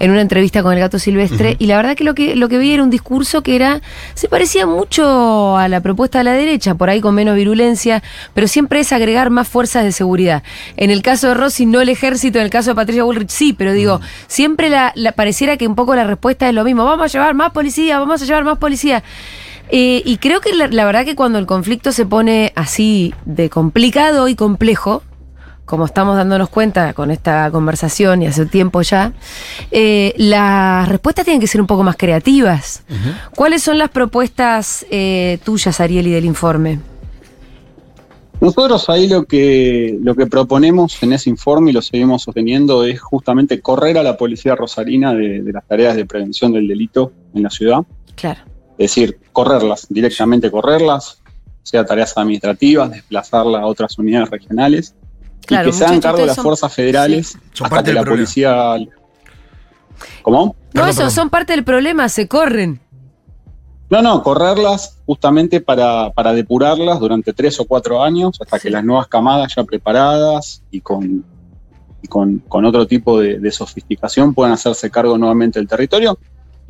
en 0.00 0.10
una 0.10 0.22
entrevista 0.22 0.64
con 0.64 0.72
el 0.72 0.80
gato 0.80 0.98
silvestre 0.98 1.54
y 1.60 1.66
la 1.66 1.76
verdad 1.76 1.96
que 1.96 2.02
lo 2.02 2.16
que 2.16 2.34
lo 2.34 2.48
que 2.48 2.58
vi 2.58 2.72
era 2.72 2.82
un 2.82 2.90
discurso 2.90 3.44
que 3.44 3.54
era 3.54 3.80
se 4.14 4.28
parecía 4.28 4.66
mucho 4.66 5.56
a 5.56 5.68
la 5.68 5.80
propuesta 5.80 6.18
de 6.18 6.24
la 6.24 6.32
derecha, 6.32 6.74
por 6.74 6.90
ahí 6.90 7.00
con 7.00 7.14
menos 7.14 7.36
virulencia, 7.36 8.02
pero 8.34 8.48
siempre 8.48 8.80
es 8.80 8.92
agregar 8.92 9.30
más 9.30 9.46
fuerzas 9.46 9.84
de 9.84 9.92
seguridad. 9.92 10.42
En 10.76 10.90
el 10.90 11.00
caso 11.00 11.28
de 11.28 11.34
Rossi 11.34 11.64
no 11.64 11.80
el 11.80 11.90
ejército, 11.90 12.40
en 12.40 12.44
el 12.44 12.50
caso 12.50 12.70
de 12.70 12.74
Patricia 12.74 13.04
Bullrich 13.04 13.30
sí, 13.30 13.52
pero 13.52 13.72
digo, 13.72 14.00
siempre 14.26 14.68
la, 14.68 14.92
pareciera 15.14 15.56
que 15.56 15.68
un 15.68 15.76
poco 15.76 15.94
la 15.94 16.02
respuesta 16.02 16.48
es 16.48 16.54
lo 16.54 16.64
mismo, 16.64 16.84
vamos 16.84 17.04
a 17.04 17.06
llevar 17.06 17.34
más 17.34 17.52
policía, 17.52 18.00
vamos 18.00 18.20
a 18.20 18.24
llevar 18.24 18.42
más 18.42 18.58
policía. 18.58 19.04
Eh, 19.68 20.02
y 20.04 20.16
creo 20.16 20.40
que 20.40 20.52
la 20.52 20.84
verdad 20.84 21.04
que 21.04 21.14
cuando 21.14 21.38
el 21.38 21.46
conflicto 21.46 21.92
se 21.92 22.04
pone 22.04 22.52
así 22.56 23.14
de 23.24 23.48
complicado 23.48 24.26
y 24.26 24.34
complejo, 24.34 25.04
como 25.70 25.86
estamos 25.86 26.16
dándonos 26.16 26.48
cuenta 26.48 26.92
con 26.94 27.12
esta 27.12 27.48
conversación 27.52 28.22
y 28.22 28.26
hace 28.26 28.44
tiempo 28.44 28.82
ya, 28.82 29.12
eh, 29.70 30.12
las 30.16 30.88
respuestas 30.88 31.24
tienen 31.24 31.40
que 31.40 31.46
ser 31.46 31.60
un 31.60 31.68
poco 31.68 31.84
más 31.84 31.96
creativas. 31.96 32.82
¿Cuáles 33.36 33.62
son 33.62 33.78
las 33.78 33.88
propuestas 33.88 34.84
eh, 34.90 35.38
tuyas, 35.44 35.80
Ariel, 35.80 36.08
y 36.08 36.10
del 36.10 36.24
informe? 36.24 36.80
Nosotros 38.40 38.88
ahí 38.90 39.06
lo 39.06 39.24
que, 39.26 39.96
lo 40.02 40.16
que 40.16 40.26
proponemos 40.26 41.00
en 41.04 41.12
ese 41.12 41.30
informe 41.30 41.70
y 41.70 41.74
lo 41.74 41.82
seguimos 41.82 42.22
sosteniendo 42.22 42.84
es 42.84 43.00
justamente 43.00 43.60
correr 43.60 43.96
a 43.96 44.02
la 44.02 44.16
policía 44.16 44.56
rosarina 44.56 45.14
de, 45.14 45.40
de 45.40 45.52
las 45.52 45.64
tareas 45.68 45.94
de 45.94 46.04
prevención 46.04 46.52
del 46.52 46.66
delito 46.66 47.12
en 47.32 47.44
la 47.44 47.50
ciudad. 47.50 47.82
Claro. 48.16 48.40
Es 48.76 48.90
decir, 48.96 49.20
correrlas, 49.32 49.86
directamente 49.88 50.50
correrlas, 50.50 51.22
sea 51.62 51.84
tareas 51.84 52.16
administrativas, 52.16 52.90
desplazarlas 52.90 53.62
a 53.62 53.66
otras 53.66 53.96
unidades 53.98 54.30
regionales 54.30 54.96
y 55.48 55.64
que 55.64 55.72
se 55.72 55.84
hagan 55.84 56.00
cargo 56.00 56.18
de 56.18 56.26
las 56.26 56.36
fuerzas 56.36 56.72
federales 56.72 57.36
son 57.52 57.68
parte 57.68 57.90
de 57.90 57.94
la 57.94 58.04
policía. 58.04 58.76
¿Cómo? 60.22 60.56
No, 60.72 60.86
eso, 60.86 61.10
son 61.10 61.30
parte 61.30 61.52
del 61.52 61.64
problema, 61.64 62.08
se 62.08 62.28
corren. 62.28 62.80
No, 63.90 64.02
no, 64.02 64.22
correrlas 64.22 64.98
justamente 65.04 65.60
para, 65.60 66.10
para 66.10 66.32
depurarlas 66.32 67.00
durante 67.00 67.32
tres 67.32 67.58
o 67.58 67.64
cuatro 67.64 68.02
años, 68.02 68.38
hasta 68.40 68.60
que 68.60 68.70
las 68.70 68.84
nuevas 68.84 69.08
camadas 69.08 69.52
ya 69.56 69.64
preparadas 69.64 70.62
y 70.70 70.80
con, 70.80 71.24
con, 72.08 72.38
con, 72.38 72.64
otro 72.64 72.86
tipo 72.86 73.18
de, 73.18 73.40
de, 73.40 73.50
sofisticación 73.50 74.32
puedan 74.32 74.52
hacerse 74.52 74.90
cargo 74.90 75.18
nuevamente 75.18 75.58
del 75.58 75.66
territorio. 75.66 76.16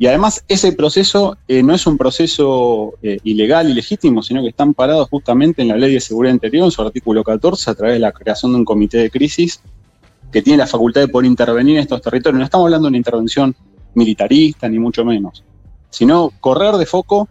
Y 0.01 0.07
además 0.07 0.43
ese 0.47 0.71
proceso 0.71 1.37
eh, 1.47 1.61
no 1.61 1.75
es 1.75 1.85
un 1.85 1.95
proceso 1.95 2.95
eh, 3.03 3.19
ilegal 3.23 3.69
y 3.69 3.75
legítimo, 3.75 4.23
sino 4.23 4.41
que 4.41 4.47
están 4.47 4.73
parados 4.73 5.07
justamente 5.09 5.61
en 5.61 5.67
la 5.67 5.77
Ley 5.77 5.93
de 5.93 5.99
Seguridad 5.99 6.33
Interior, 6.33 6.65
en 6.65 6.71
su 6.71 6.81
artículo 6.81 7.23
14, 7.23 7.69
a 7.69 7.75
través 7.75 7.93
de 7.93 7.99
la 7.99 8.11
creación 8.11 8.51
de 8.51 8.57
un 8.57 8.65
comité 8.65 8.97
de 8.97 9.11
crisis 9.11 9.61
que 10.31 10.41
tiene 10.41 10.57
la 10.57 10.65
facultad 10.65 11.01
de 11.01 11.07
poder 11.07 11.27
intervenir 11.27 11.75
en 11.75 11.83
estos 11.83 12.01
territorios. 12.01 12.39
No 12.39 12.45
estamos 12.45 12.65
hablando 12.65 12.87
de 12.87 12.89
una 12.89 12.97
intervención 12.97 13.55
militarista, 13.93 14.67
ni 14.67 14.79
mucho 14.79 15.05
menos, 15.05 15.43
sino 15.91 16.31
correr 16.39 16.77
de 16.77 16.87
foco 16.87 17.29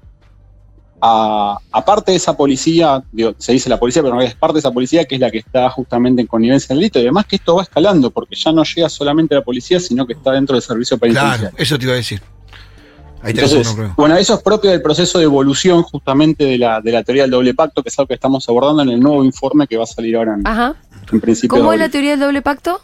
a, 1.01 1.59
parte 1.85 2.13
de 2.13 2.19
esa 2.19 2.37
policía, 2.37 3.03
se 3.39 3.51
dice 3.51 3.69
la 3.69 3.81
policía, 3.81 4.01
pero 4.01 4.15
no 4.15 4.21
es 4.21 4.37
parte 4.37 4.55
de 4.55 4.59
esa 4.61 4.71
policía 4.71 5.07
que 5.07 5.17
es 5.17 5.21
la 5.21 5.33
que 5.33 5.39
está 5.39 5.69
justamente 5.71 6.23
en 6.23 6.29
connivencia 6.29 6.73
en 6.73 6.77
el 6.77 6.83
delito. 6.83 7.01
Y 7.01 7.03
además 7.03 7.27
que 7.27 7.35
esto 7.35 7.57
va 7.57 7.65
escalando, 7.65 8.13
porque 8.13 8.37
ya 8.37 8.53
no 8.53 8.63
llega 8.63 8.89
solamente 8.89 9.35
la 9.35 9.43
policía, 9.43 9.81
sino 9.81 10.07
que 10.07 10.13
está 10.13 10.31
dentro 10.31 10.55
del 10.55 10.63
servicio 10.63 10.99
penitenciario. 10.99 11.51
Claro, 11.51 11.57
eso 11.59 11.77
te 11.77 11.85
iba 11.87 11.95
a 11.95 11.97
decir. 11.97 12.23
Bueno, 13.97 14.17
eso 14.17 14.35
es 14.35 14.43
propio 14.43 14.71
del 14.71 14.81
proceso 14.81 15.19
de 15.19 15.25
evolución 15.25 15.83
justamente 15.83 16.45
de 16.45 16.59
la, 16.59 16.81
de 16.81 16.93
la 16.93 17.03
teoría 17.03 17.25
del 17.25 17.31
doble 17.31 17.55
pacto, 17.55 17.83
que 17.83 17.91
es 17.91 17.99
algo 17.99 18.09
que 18.09 18.15
estamos 18.15 18.49
abordando 18.49 18.83
en 18.83 18.89
el 18.91 19.01
nuevo 19.01 19.25
informe 19.25 19.67
que 19.67 19.77
va 19.77 19.85
a 19.85 19.87
salir 19.87 20.17
ahora 20.17 20.37
en, 20.37 21.21
principio. 21.21 21.59
¿Cómo 21.59 21.73
es 21.73 21.79
la 21.79 21.89
teoría 21.89 22.13
del 22.13 22.21
doble 22.21 22.41
pacto? 22.41 22.81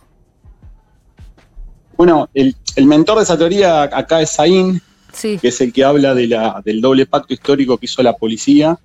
Bueno, 1.96 2.29
el, 2.35 2.55
mentor 2.85 3.16
de 3.16 3.22
esa 3.22 3.38
teoría 3.38 3.85
acá 3.85 4.20
es 4.20 4.31
Saín, 4.31 4.83
que 5.20 5.40
es 5.42 5.61
el 5.62 5.72
que 5.72 5.85
habla 5.85 6.14
de 6.14 6.27
la, 6.27 6.61
del 6.62 6.81
doble 6.83 7.07
pacto 7.07 7.33
histórico 7.33 7.79
que 7.79 7.87
hizo 7.87 8.03
la 8.03 8.14
policía 8.14 8.79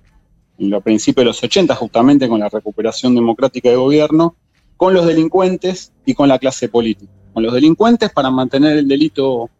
en 0.58 0.70
los 0.70 0.82
principios 0.82 1.22
de 1.22 1.26
los 1.26 1.42
80, 1.42 1.74
justamente 1.74 2.28
con 2.28 2.40
la 2.40 2.48
recuperación 2.48 3.14
democrática 3.14 3.68
de 3.68 3.76
gobierno, 3.76 4.36
con 4.78 4.94
los 4.94 5.04
delincuentes 5.06 5.92
y 6.06 6.14
con 6.14 6.28
la 6.28 6.38
clase 6.38 6.68
política. 6.68 7.12
Con 7.34 7.42
los 7.42 7.52
delincuentes 7.52 8.10
para 8.10 8.30
mantener 8.30 8.78
el 8.78 8.88
delito 8.88 9.50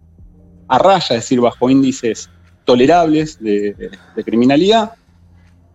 a 0.73 0.79
raya, 0.79 1.17
es 1.17 1.25
decir, 1.25 1.39
bajo 1.39 1.69
índices 1.69 2.31
tolerables 2.65 3.39
de, 3.39 3.91
criminalidad, 4.25 4.93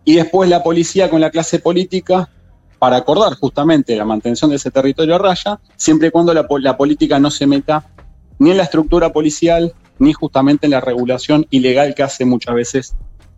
y 0.04 0.16
después 0.16 0.50
la 0.50 0.64
policía 0.64 1.08
con 1.08 1.20
la 1.20 1.30
clase 1.30 1.60
política 1.60 2.28
para 2.80 2.96
acordar 2.96 3.34
justamente 3.34 3.94
la 3.94 4.04
mantención 4.04 4.50
de 4.50 4.56
ese 4.56 4.72
territorio 4.72 5.14
a 5.14 5.18
raya, 5.18 5.60
siempre 5.76 6.08
y 6.08 6.10
cuando 6.10 6.34
la, 6.34 6.76
política 6.76 7.20
no 7.20 7.30
se 7.30 7.46
meta 7.46 7.86
ni 8.40 8.50
en 8.50 8.56
la 8.56 8.64
estructura 8.64 9.12
policial, 9.12 9.72
ni 10.00 10.12
justamente 10.12 10.66
en 10.66 10.72
la 10.72 10.80
regulación 10.80 11.46
ilegal 11.50 11.94
que 11.94 12.02
hace 12.02 12.24
muchas 12.24 12.56
veces 12.56 12.94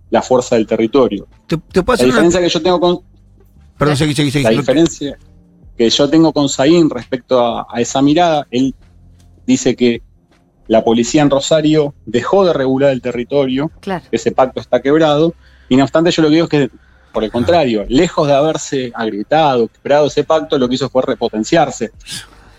la 0.08 0.22
fuerza 0.22 0.56
del 0.56 0.66
territorio. 0.66 1.28
la 1.50 2.06
diferencia 2.06 2.40
que 2.40 2.48
yo 2.48 2.62
tengo 2.62 2.80
con... 2.80 3.00
Perdón, 3.76 3.96
La 4.42 4.50
diferencia 4.50 5.18
que 5.76 5.90
yo 5.90 6.08
tengo 6.08 6.32
con 6.32 6.48
Saín 6.48 6.88
respecto 6.88 7.38
a, 7.38 7.66
a, 7.70 7.82
esa 7.82 8.00
mirada, 8.00 8.46
él 8.50 8.74
dice 9.46 9.76
que 9.76 10.02
la 10.70 10.84
policía 10.84 11.22
en 11.22 11.30
Rosario 11.30 11.94
dejó 12.06 12.46
de 12.46 12.52
regular 12.52 12.92
el 12.92 13.02
territorio, 13.02 13.72
ese 14.12 14.30
pacto 14.30 14.60
está 14.60 14.80
quebrado, 14.80 15.34
y 15.68 15.74
no 15.74 15.82
obstante 15.82 16.12
yo 16.12 16.22
lo 16.22 16.28
que 16.28 16.34
digo 16.34 16.44
es 16.44 16.50
que, 16.50 16.70
por 17.12 17.24
el 17.24 17.32
contrario, 17.32 17.84
lejos 17.88 18.28
de 18.28 18.34
haberse 18.34 18.92
agrietado, 18.94 19.66
quebrado 19.66 20.06
ese 20.06 20.22
pacto, 20.22 20.56
lo 20.58 20.68
que 20.68 20.76
hizo 20.76 20.88
fue 20.88 21.02
repotenciarse. 21.02 21.90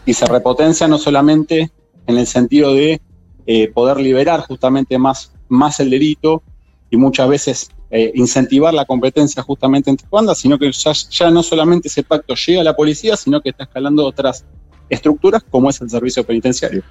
Y 0.05 0.13
se 0.13 0.25
repotencia 0.25 0.89
no 0.89 0.97
solamente 0.97 1.71
en 2.05 2.17
el 2.17 2.27
sentido 2.27 2.73
de 2.73 2.99
eh, 3.45 3.69
poder 3.69 4.01
liberar 4.01 4.41
justamente 4.41 4.97
más, 4.97 5.31
más 5.47 5.79
el 5.79 5.89
delito 5.89 6.43
y 6.89 6.97
muchas 6.97 7.29
veces 7.29 7.71
eh, 7.91 8.11
incentivar 8.13 8.73
la 8.73 8.83
competencia 8.83 9.41
justamente 9.41 9.89
entre 9.89 10.09
bandas, 10.11 10.37
sino 10.37 10.59
que 10.59 10.69
ya, 10.69 10.91
ya, 10.91 11.31
no 11.31 11.43
solamente 11.43 11.87
ese 11.87 12.03
pacto 12.03 12.35
llega 12.35 12.59
a 12.59 12.65
la 12.65 12.75
policía, 12.75 13.15
sino 13.15 13.39
que 13.39 13.51
está 13.51 13.63
escalando 13.63 14.05
otras 14.05 14.43
estructuras 14.89 15.43
como 15.49 15.69
es 15.69 15.79
el 15.79 15.89
servicio 15.89 16.25
penitenciario. 16.25 16.83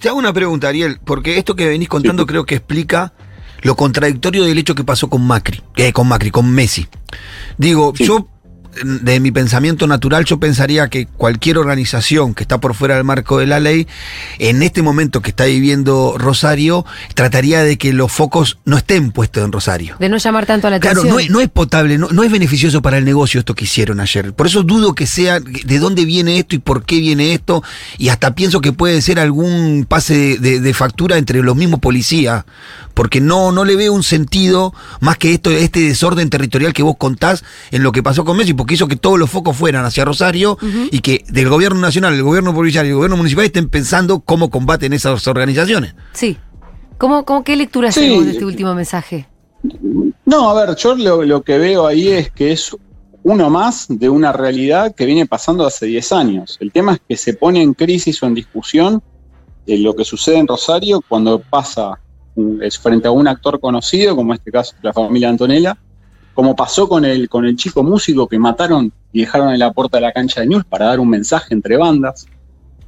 Te 0.00 0.08
hago 0.08 0.18
una 0.18 0.32
pregunta, 0.32 0.68
Ariel, 0.68 1.00
porque 1.04 1.38
esto 1.38 1.56
que 1.56 1.66
venís 1.66 1.88
contando 1.88 2.26
creo 2.26 2.44
que 2.44 2.56
explica 2.56 3.12
lo 3.62 3.74
contradictorio 3.74 4.44
del 4.44 4.58
hecho 4.58 4.74
que 4.74 4.84
pasó 4.84 5.08
con 5.10 5.26
Macri, 5.26 5.62
eh, 5.76 5.92
con 5.92 6.06
Macri, 6.08 6.30
con 6.30 6.50
Messi. 6.50 6.86
Digo, 7.56 7.92
yo 7.94 8.28
de 8.84 9.20
mi 9.20 9.30
pensamiento 9.30 9.86
natural, 9.86 10.24
yo 10.24 10.38
pensaría 10.38 10.88
que 10.88 11.06
cualquier 11.06 11.58
organización 11.58 12.34
que 12.34 12.42
está 12.42 12.58
por 12.60 12.74
fuera 12.74 12.96
del 12.96 13.04
marco 13.04 13.38
de 13.38 13.46
la 13.46 13.60
ley, 13.60 13.86
en 14.38 14.62
este 14.62 14.82
momento 14.82 15.22
que 15.22 15.30
está 15.30 15.44
viviendo 15.44 16.14
Rosario, 16.18 16.84
trataría 17.14 17.62
de 17.62 17.78
que 17.78 17.92
los 17.92 18.10
focos 18.12 18.58
no 18.64 18.76
estén 18.76 19.12
puestos 19.12 19.44
en 19.44 19.52
Rosario. 19.52 19.96
De 19.98 20.08
no 20.08 20.16
llamar 20.16 20.46
tanto 20.46 20.70
la 20.70 20.76
atención. 20.76 21.06
Claro, 21.06 21.28
no, 21.30 21.40
es 21.40 21.48
potable, 21.48 21.98
no, 21.98 22.22
es 22.22 22.30
beneficioso 22.30 22.82
para 22.82 22.98
el 22.98 23.04
negocio 23.04 23.40
esto 23.40 23.54
que 23.54 23.64
hicieron 23.64 24.00
ayer. 24.00 24.32
Por 24.32 24.46
eso 24.46 24.62
dudo 24.62 24.94
que 24.94 25.06
sea 25.06 25.40
de 25.40 25.78
dónde 25.78 26.04
viene 26.04 26.38
esto 26.38 26.56
y 26.56 26.58
por 26.58 26.84
qué 26.84 27.00
viene 27.00 27.34
esto, 27.34 27.62
y 27.98 28.08
hasta 28.08 28.34
pienso 28.34 28.60
que 28.60 28.72
puede 28.72 29.00
ser 29.02 29.18
algún 29.18 29.86
pase 29.88 30.38
de, 30.38 30.68
factura 30.74 31.16
entre 31.16 31.42
los 31.42 31.56
mismos 31.56 31.80
policías, 31.80 32.44
porque 32.94 33.20
no, 33.20 33.52
no 33.52 33.64
le 33.64 33.74
veo 33.74 33.92
un 33.92 34.02
sentido 34.02 34.74
más 35.00 35.16
que 35.18 35.32
esto, 35.32 35.50
este 35.50 35.80
desorden 35.80 36.30
territorial 36.30 36.72
que 36.72 36.82
vos 36.82 36.96
contás 36.98 37.44
en 37.70 37.82
lo 37.82 37.92
que 37.92 38.02
pasó 38.02 38.24
con 38.24 38.36
Messi, 38.36 38.52
que 38.68 38.74
hizo 38.74 38.86
que 38.86 38.94
todos 38.94 39.18
los 39.18 39.28
focos 39.28 39.56
fueran 39.56 39.84
hacia 39.84 40.04
Rosario 40.04 40.56
y 40.92 41.00
que 41.00 41.24
del 41.28 41.48
gobierno 41.48 41.80
nacional, 41.80 42.14
el 42.14 42.22
gobierno 42.22 42.52
provincial 42.54 42.86
y 42.86 42.90
el 42.90 42.94
gobierno 42.94 43.16
municipal 43.16 43.44
estén 43.44 43.68
pensando 43.68 44.20
cómo 44.20 44.48
combaten 44.50 44.92
esas 44.92 45.26
organizaciones. 45.26 45.94
Sí. 46.12 46.36
¿Cómo, 46.98 47.24
cómo 47.24 47.42
qué 47.42 47.56
lectura 47.56 47.88
hacemos 47.88 48.24
de 48.24 48.32
este 48.32 48.44
último 48.44 48.74
mensaje? 48.74 49.28
No, 50.24 50.50
a 50.50 50.66
ver, 50.66 50.76
yo 50.76 50.94
lo, 50.94 51.42
que 51.42 51.58
veo 51.58 51.86
ahí 51.86 52.08
es 52.08 52.30
que 52.30 52.52
es 52.52 52.76
uno 53.22 53.50
más 53.50 53.86
de 53.88 54.08
una 54.08 54.32
realidad 54.32 54.94
que 54.94 55.04
viene 55.06 55.26
pasando 55.26 55.66
hace 55.66 55.86
10 55.86 56.12
años. 56.12 56.56
El 56.60 56.70
tema 56.70 56.92
es 56.94 57.00
que 57.08 57.16
se 57.16 57.34
pone 57.34 57.62
en 57.62 57.74
crisis 57.74 58.22
o 58.22 58.26
en 58.26 58.34
discusión 58.34 59.02
lo 59.66 59.94
que 59.94 60.04
sucede 60.04 60.38
en 60.38 60.46
Rosario 60.46 61.02
cuando 61.06 61.40
pasa 61.40 61.98
un- 62.34 62.62
es 62.62 62.78
frente 62.78 63.06
a 63.08 63.10
un 63.10 63.28
actor 63.28 63.60
conocido, 63.60 64.16
como 64.16 64.32
en 64.32 64.38
este 64.38 64.50
caso 64.50 64.74
la 64.82 64.92
familia 64.92 65.28
Antonella, 65.28 65.76
como 66.38 66.54
pasó 66.54 66.88
con 66.88 67.04
el, 67.04 67.28
con 67.28 67.44
el 67.46 67.56
chico 67.56 67.82
músico 67.82 68.28
que 68.28 68.38
mataron 68.38 68.92
y 69.12 69.22
dejaron 69.22 69.52
en 69.52 69.58
la 69.58 69.72
puerta 69.72 69.96
de 69.96 70.02
la 70.02 70.12
cancha 70.12 70.40
de 70.40 70.46
News 70.46 70.64
para 70.66 70.86
dar 70.86 71.00
un 71.00 71.10
mensaje 71.10 71.52
entre 71.52 71.76
bandas, 71.76 72.28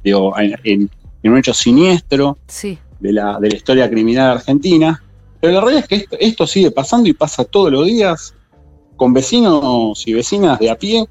digo, 0.01 0.33
en, 0.39 0.55
en- 0.63 0.89
en 1.21 1.31
un 1.33 1.37
hecho 1.37 1.53
siniestro 1.53 2.37
Sí. 2.47 2.77
de 3.01 3.11
la, 3.11 3.37
de 3.41 3.49
la 3.49 3.55
historia 3.57 3.89
criminal 3.89 4.31
argentina. 4.37 5.03
Pero 5.41 5.51
la 5.55 5.59
realidad 5.59 5.83
es 5.83 5.89
que 5.89 5.95
esto, 5.97 6.15
esto 6.17 6.47
sigue 6.47 6.71
pasando 6.71 7.09
y 7.09 7.13
pasa 7.13 7.43
todos 7.43 7.69
los 7.73 7.85
días 7.87 8.33
con 8.95 9.11
vecinos 9.11 10.01
y 10.07 10.13
vecinas 10.13 10.57
de 10.57 10.69
a 10.69 10.77
pie 10.77 11.05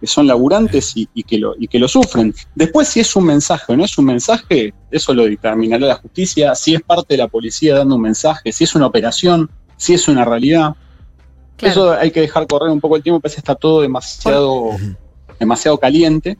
que 0.00 0.06
son 0.06 0.28
laburantes 0.28 0.96
y, 0.96 1.08
y 1.12 1.24
que 1.24 1.38
lo, 1.38 1.56
y 1.58 1.66
que 1.66 1.80
lo 1.80 1.88
sufren. 1.88 2.32
Después, 2.54 2.86
si 2.86 3.00
es 3.00 3.16
un 3.16 3.24
mensaje 3.24 3.64
o 3.72 3.76
no 3.76 3.84
es 3.84 3.98
un 3.98 4.04
mensaje, 4.04 4.72
eso 4.92 5.12
lo 5.12 5.24
dictaminará 5.24 5.84
la 5.88 5.96
justicia. 5.96 6.54
Si 6.54 6.72
es 6.72 6.82
parte 6.82 7.14
de 7.14 7.18
la 7.18 7.26
policía 7.26 7.74
dando 7.74 7.96
un 7.96 8.02
mensaje, 8.02 8.52
si 8.52 8.62
es 8.62 8.76
una 8.76 8.86
operación, 8.86 9.50
si 9.76 9.94
es 9.94 10.06
una 10.06 10.24
realidad. 10.24 10.76
Claro. 11.60 11.72
Eso 11.72 11.92
hay 11.92 12.10
que 12.10 12.22
dejar 12.22 12.46
correr 12.46 12.70
un 12.70 12.80
poco 12.80 12.96
el 12.96 13.02
tiempo, 13.02 13.20
parece 13.20 13.36
que 13.36 13.40
está 13.40 13.54
todo 13.54 13.82
demasiado, 13.82 14.70
demasiado 15.38 15.78
caliente. 15.78 16.38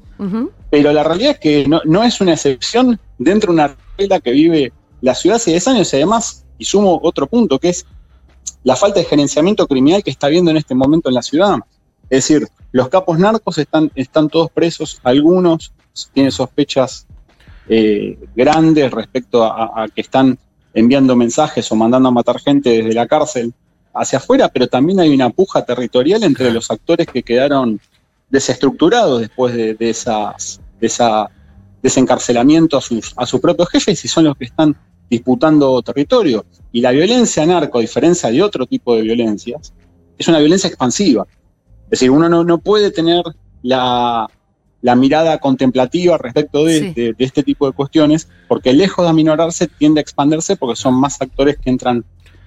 Pero 0.71 0.93
la 0.93 1.05
realidad 1.05 1.33
es 1.33 1.39
que 1.39 1.69
no, 1.69 1.83
no 1.85 2.03
es 2.03 2.21
una 2.23 2.33
excepción 2.33 2.99
dentro 3.19 3.53
de 3.53 3.55
una 3.55 3.77
regla 3.99 4.21
que 4.21 4.31
vive 4.31 4.73
la 5.03 5.15
ciudad 5.15 5.37
hace 5.37 5.51
10 5.51 5.69
años 5.69 5.93
y 5.93 5.97
además, 5.97 6.47
y 6.57 6.65
sumo 6.65 6.99
otro 7.03 7.27
punto, 7.27 7.59
que 7.59 7.69
es 7.69 7.85
la 8.65 8.77
falta 8.77 9.01
de 9.01 9.05
gerenciamiento 9.05 9.67
criminal 9.67 10.03
que 10.03 10.11
está 10.11 10.27
habiendo 10.29 10.51
en 10.51 10.57
este 10.57 10.75
momento 10.75 11.11
en 11.11 11.15
la 11.17 11.23
ciudad. 11.23 11.59
Es 12.09 12.29
decir, 12.29 12.49
los 12.73 12.89
capos 12.89 13.19
narcos 13.19 13.59
están, 13.59 13.91
están 13.95 14.29
todos 14.29 14.51
presos, 14.51 15.01
algunos 15.03 15.73
tienen 16.15 16.33
sospechas 16.33 17.07
eh, 17.69 18.19
grandes 18.35 18.91
respecto 18.91 19.45
a, 19.45 19.83
a 19.85 19.89
que 19.89 20.01
están 20.01 20.39
enviando 20.73 21.15
mensajes 21.15 21.71
o 21.71 21.77
mandando 21.77 22.09
a 22.09 22.13
matar 22.13 22.41
gente 22.41 22.71
desde 22.71 22.95
la 22.95 23.07
cárcel 23.07 23.53
hacia 24.01 24.19
afuera, 24.19 24.49
pero 24.49 24.67
también 24.67 25.01
hay 25.01 25.13
una 25.15 25.31
puja 25.31 25.65
territorial 25.65 26.23
entre 26.25 26.51
los 26.51 26.71
actores 26.71 27.07
que 27.07 27.23
quedaron 27.23 27.81
desestructurados 28.31 29.21
después 29.21 29.55
de, 29.55 29.75
de 29.75 29.91
esas, 29.91 30.61
de 30.81 30.87
esa 30.87 31.29
desencarcelamiento 31.83 32.77
a 32.77 32.81
sus, 32.81 33.13
a 33.17 33.27
sus 33.27 33.41
propios 33.41 33.69
jefes 33.71 34.05
y 34.05 34.09
son 34.09 34.25
los 34.25 34.37
que 34.37 34.45
están 34.45 34.77
disputando 35.09 35.81
territorio. 35.83 36.45
Y 36.73 36.81
la 36.81 36.91
violencia 36.93 37.45
narco, 37.47 37.79
a 37.79 37.81
diferencia 37.81 38.31
de 38.31 38.43
otro 38.43 38.67
tipo 38.67 38.95
de 38.95 39.03
violencias, 39.03 39.73
es 40.19 40.29
una 40.29 40.39
violencia 40.39 40.69
expansiva. 40.69 41.27
Es 41.85 41.91
decir, 41.99 42.11
uno 42.11 42.29
no, 42.29 42.45
no 42.45 42.59
puede 42.59 42.91
tener 42.91 43.23
la, 43.63 44.29
la 44.83 44.95
mirada 44.95 45.39
contemplativa 45.39 46.17
respecto 46.19 46.65
de, 46.65 46.79
Sí. 46.79 46.93
de- 46.95 47.13
de 47.15 47.25
este 47.25 47.43
tipo 47.43 47.67
de 47.67 47.73
cuestiones, 47.73 48.29
porque 48.47 48.73
lejos 48.73 49.05
de 49.05 49.11
aminorarse 49.11 49.67
tiende 49.67 50.01
a 50.01 50.03
expandirse 50.03 50.57
porque 50.57 50.77
son 50.77 50.95
más 50.95 51.21
actores 51.21 51.57
que 51.59 51.71
entran 51.71 52.05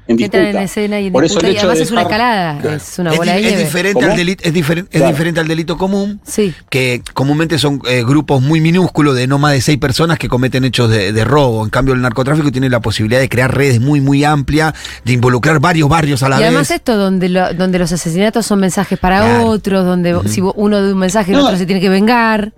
en 0.07 0.17
Que 0.17 0.23
disputa. 0.23 0.37
entran 0.39 0.57
en 0.57 0.63
escena 0.63 0.99
y 0.99 1.07
en 1.07 1.13
Por 1.13 1.23
eso 1.23 1.39
y 1.41 1.55
además 1.55 1.77
de 1.77 1.83
es 1.83 1.91
una 1.91 2.01
escalada, 2.01 2.57
Claro. 2.59 2.75
es 2.75 2.99
una 2.99 3.13
bola 3.13 3.33
de 3.35 3.47
es, 3.53 3.57
diferente 3.59 4.03
al 4.03 4.17
delito, 4.17 4.43
es, 4.43 4.53
diferen- 4.53 4.87
es 4.91 5.05
diferente 5.07 5.39
al 5.39 5.47
delito 5.47 5.77
común, 5.77 6.19
Sí, 6.25 6.53
que 6.69 7.01
comúnmente 7.13 7.57
son 7.57 7.81
eh, 7.87 8.03
grupos 8.05 8.41
muy 8.41 8.59
minúsculos 8.59 9.15
de 9.15 9.27
no 9.27 9.39
más 9.39 9.53
de 9.53 9.61
seis 9.61 9.77
personas 9.77 10.19
que 10.19 10.27
cometen 10.27 10.65
hechos 10.65 10.89
de, 10.89 11.13
de 11.13 11.23
robo. 11.25 11.63
En 11.63 11.69
cambio, 11.69 11.93
el 11.93 12.01
narcotráfico 12.01 12.51
tiene 12.51 12.69
la 12.69 12.81
posibilidad 12.81 13.21
de 13.21 13.29
crear 13.29 13.55
redes 13.55 13.79
muy, 13.79 14.01
muy 14.01 14.23
amplias, 14.25 14.73
de 15.05 15.13
involucrar 15.13 15.59
varios 15.59 15.87
barrios 15.87 16.21
a 16.23 16.29
la 16.29 16.39
y 16.39 16.43
además 16.43 16.67
vez. 16.69 16.71
esto 16.77 16.97
donde, 16.97 17.29
lo- 17.29 17.53
donde 17.53 17.79
los 17.79 17.91
asesinatos 17.91 18.45
son 18.45 18.59
mensajes 18.59 18.99
para 18.99 19.19
Claro. 19.21 19.45
otros, 19.47 19.85
donde 19.85 20.19
si 20.27 20.41
uno 20.41 20.81
de 20.81 20.91
un 20.93 20.99
mensaje 20.99 21.31
el 21.31 21.37
No. 21.37 21.45
otro 21.45 21.57
se 21.57 21.65
tiene 21.65 21.79
que 21.79 21.89
vengar. 21.89 22.51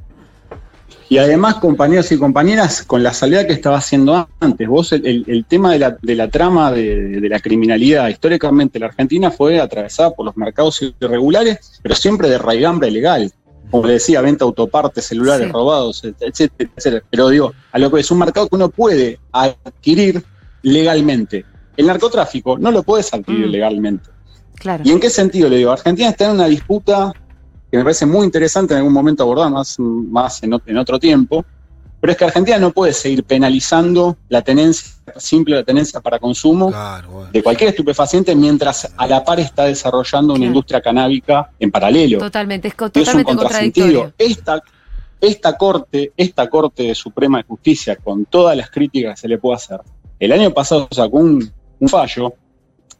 Y 1.08 1.20
además, 1.20 1.56
compañeros 1.56 2.12
y 2.12 2.18
compañeras, 2.18 2.82
con 2.84 3.04
la 3.04 3.14
salida 3.14 3.46
que 3.46 3.54
estaba 3.54 3.78
haciendo 3.78 4.28
antes, 4.40 4.68
vos 4.68 4.92
el, 4.92 5.06
el- 5.06 5.24
el 5.28 5.46
tema 5.46 5.72
de 5.72 5.80
la, 5.80 5.98
de 6.02 6.16
la 6.16 6.30
trama 6.30 6.72
de, 6.72 7.20
de 7.22 7.30
la 7.30 7.40
criminalidad, 7.40 8.08
históricamente 8.10 8.80
la 8.80 8.88
Argentina 8.88 9.30
fue 9.30 9.60
atravesada 9.60 10.12
por 10.12 10.26
los 10.26 10.36
mercados 10.36 10.82
irregulares, 11.00 11.80
pero 11.84 11.94
siempre 11.94 12.28
de 12.30 12.40
raigambre 12.40 12.90
legal. 12.90 13.32
Como 13.70 13.86
le 13.88 13.94
decía, 13.94 14.22
venta 14.22 14.46
autopartes, 14.46 15.06
celulares 15.06 15.48
Sí. 15.48 15.52
robados, 15.54 16.04
etcétera, 16.04 16.72
etcétera. 16.76 17.04
Pero 17.10 17.30
digo, 17.30 17.54
a 17.72 17.80
lo 17.80 17.92
que 17.92 18.00
es 18.00 18.10
un 18.12 18.20
mercado 18.20 18.48
que 18.48 18.56
uno 18.56 18.70
puede 18.70 19.20
adquirir 19.32 20.24
legalmente. 20.62 21.46
El 21.78 21.88
narcotráfico 21.88 22.58
no 22.58 22.72
lo 22.72 22.84
puedes 22.84 23.14
adquirir 23.14 23.48
Mm. 23.48 23.52
legalmente. 23.52 24.10
Claro. 24.56 24.84
¿Y 24.86 24.92
en 24.92 25.00
qué 25.00 25.10
sentido 25.10 25.50
le 25.50 25.58
digo? 25.58 25.72
Argentina 25.72 26.10
está 26.10 26.26
en 26.26 26.32
una 26.32 26.48
disputa 26.48 27.12
que 27.76 27.80
me 27.80 27.84
parece 27.84 28.06
muy 28.06 28.24
interesante 28.26 28.74
en 28.74 28.78
algún 28.78 28.94
momento 28.94 29.24
abordar 29.24 29.52
más, 29.52 29.78
más 29.80 30.42
en, 30.44 30.52
ot- 30.52 30.62
en 30.66 30.78
otro 30.78 30.98
tiempo, 30.98 31.44
pero 32.00 32.12
es 32.12 32.18
que 32.18 32.24
Argentina 32.24 32.58
no 32.58 32.72
puede 32.72 32.94
seguir 32.94 33.24
penalizando 33.26 34.16
la 34.30 34.42
tenencia, 34.42 34.94
simple 35.18 35.56
la 35.58 35.64
tenencia 35.64 36.00
para 36.00 36.20
consumo 36.20 36.70
Claro, 36.70 37.10
bueno. 37.10 37.32
de 37.34 37.44
cualquier 37.44 37.72
estupefaciente 37.72 38.34
mientras 38.34 38.90
a 38.96 39.08
la 39.08 39.24
par 39.26 39.40
está 39.42 39.66
desarrollando 39.66 40.34
una 40.34 40.40
Claro. 40.40 40.48
industria 40.48 40.82
canábica 40.82 41.50
en 41.60 41.70
paralelo. 41.72 42.20
Totalmente, 42.20 42.70
es 42.70 42.76
co- 42.76 42.86
Y 42.86 42.90
es 42.90 42.96
un 42.96 43.04
totalmente 43.24 43.36
contrasentido. 43.36 43.86
contradictorio. 44.04 44.14
Esta, 44.38 44.64
esta 45.20 45.58
corte, 45.58 46.14
esta 46.16 46.50
corte 46.50 46.84
de 46.84 46.96
Suprema 46.96 47.40
de 47.40 47.44
Justicia, 47.44 47.98
con 47.98 48.26
todas 48.26 48.56
las 48.56 48.70
críticas 48.70 49.16
que 49.16 49.22
se 49.22 49.28
le 49.28 49.38
puede 49.38 49.56
hacer, 49.58 49.82
el 50.18 50.32
año 50.32 50.52
pasado 50.52 50.88
sacó 50.92 51.18
un, 51.18 51.52
un 51.80 51.90
fallo, 51.90 52.34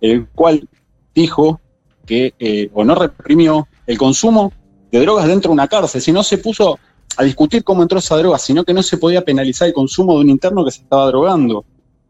el 0.02 0.28
cual 0.28 0.68
dijo 1.14 1.62
que 2.06 2.34
eh, 2.40 2.70
o 2.74 2.84
no 2.84 2.94
reprimió 2.96 3.68
el 3.88 3.98
consumo 3.98 4.52
de 4.92 5.00
drogas 5.00 5.28
dentro 5.28 5.50
de 5.50 5.54
una 5.54 5.68
cárcel, 5.68 6.02
si 6.02 6.12
no 6.12 6.24
se 6.24 6.38
puso 6.38 6.80
a 7.18 7.24
discutir 7.24 7.64
cómo 7.64 7.82
entró 7.82 8.00
esa 8.00 8.18
droga, 8.18 8.38
sino 8.38 8.64
que 8.64 8.74
no 8.74 8.84
se 8.84 8.98
podía 8.98 9.22
penalizar 9.24 9.68
el 9.68 9.74
consumo 9.74 10.16
de 10.16 10.22
un 10.26 10.30
interno 10.30 10.64
que 10.66 10.72
se 10.72 10.82
estaba 10.82 11.08
drogando. 11.08 11.64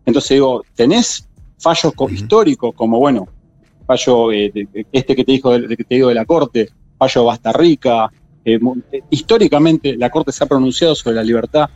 Entonces 0.06 0.30
digo, 0.32 0.64
tenés 0.76 1.28
fallos 1.60 1.94
históricos 2.12 2.74
como, 2.76 3.00
bueno, 3.00 3.28
fallo 3.86 4.32
eh, 4.32 4.52
de- 4.54 4.86
este 4.92 5.16
que 5.16 5.24
te, 5.24 5.32
dijo, 5.34 5.52
de- 5.58 5.76
que 5.76 5.84
te 5.84 5.96
digo 5.96 6.10
de 6.10 6.16
la 6.16 6.26
Corte, 6.26 6.70
fallo 6.98 7.26
Basta 7.26 7.52
Rica. 7.54 8.10
eh, 8.48 8.60
eh, 8.92 9.02
históricamente 9.10 9.96
la 9.98 10.10
Corte 10.12 10.32
se 10.32 10.44
ha 10.44 10.48
pronunciado 10.48 10.94
sobre 10.96 11.16
la 11.16 11.24
libertad 11.24 11.68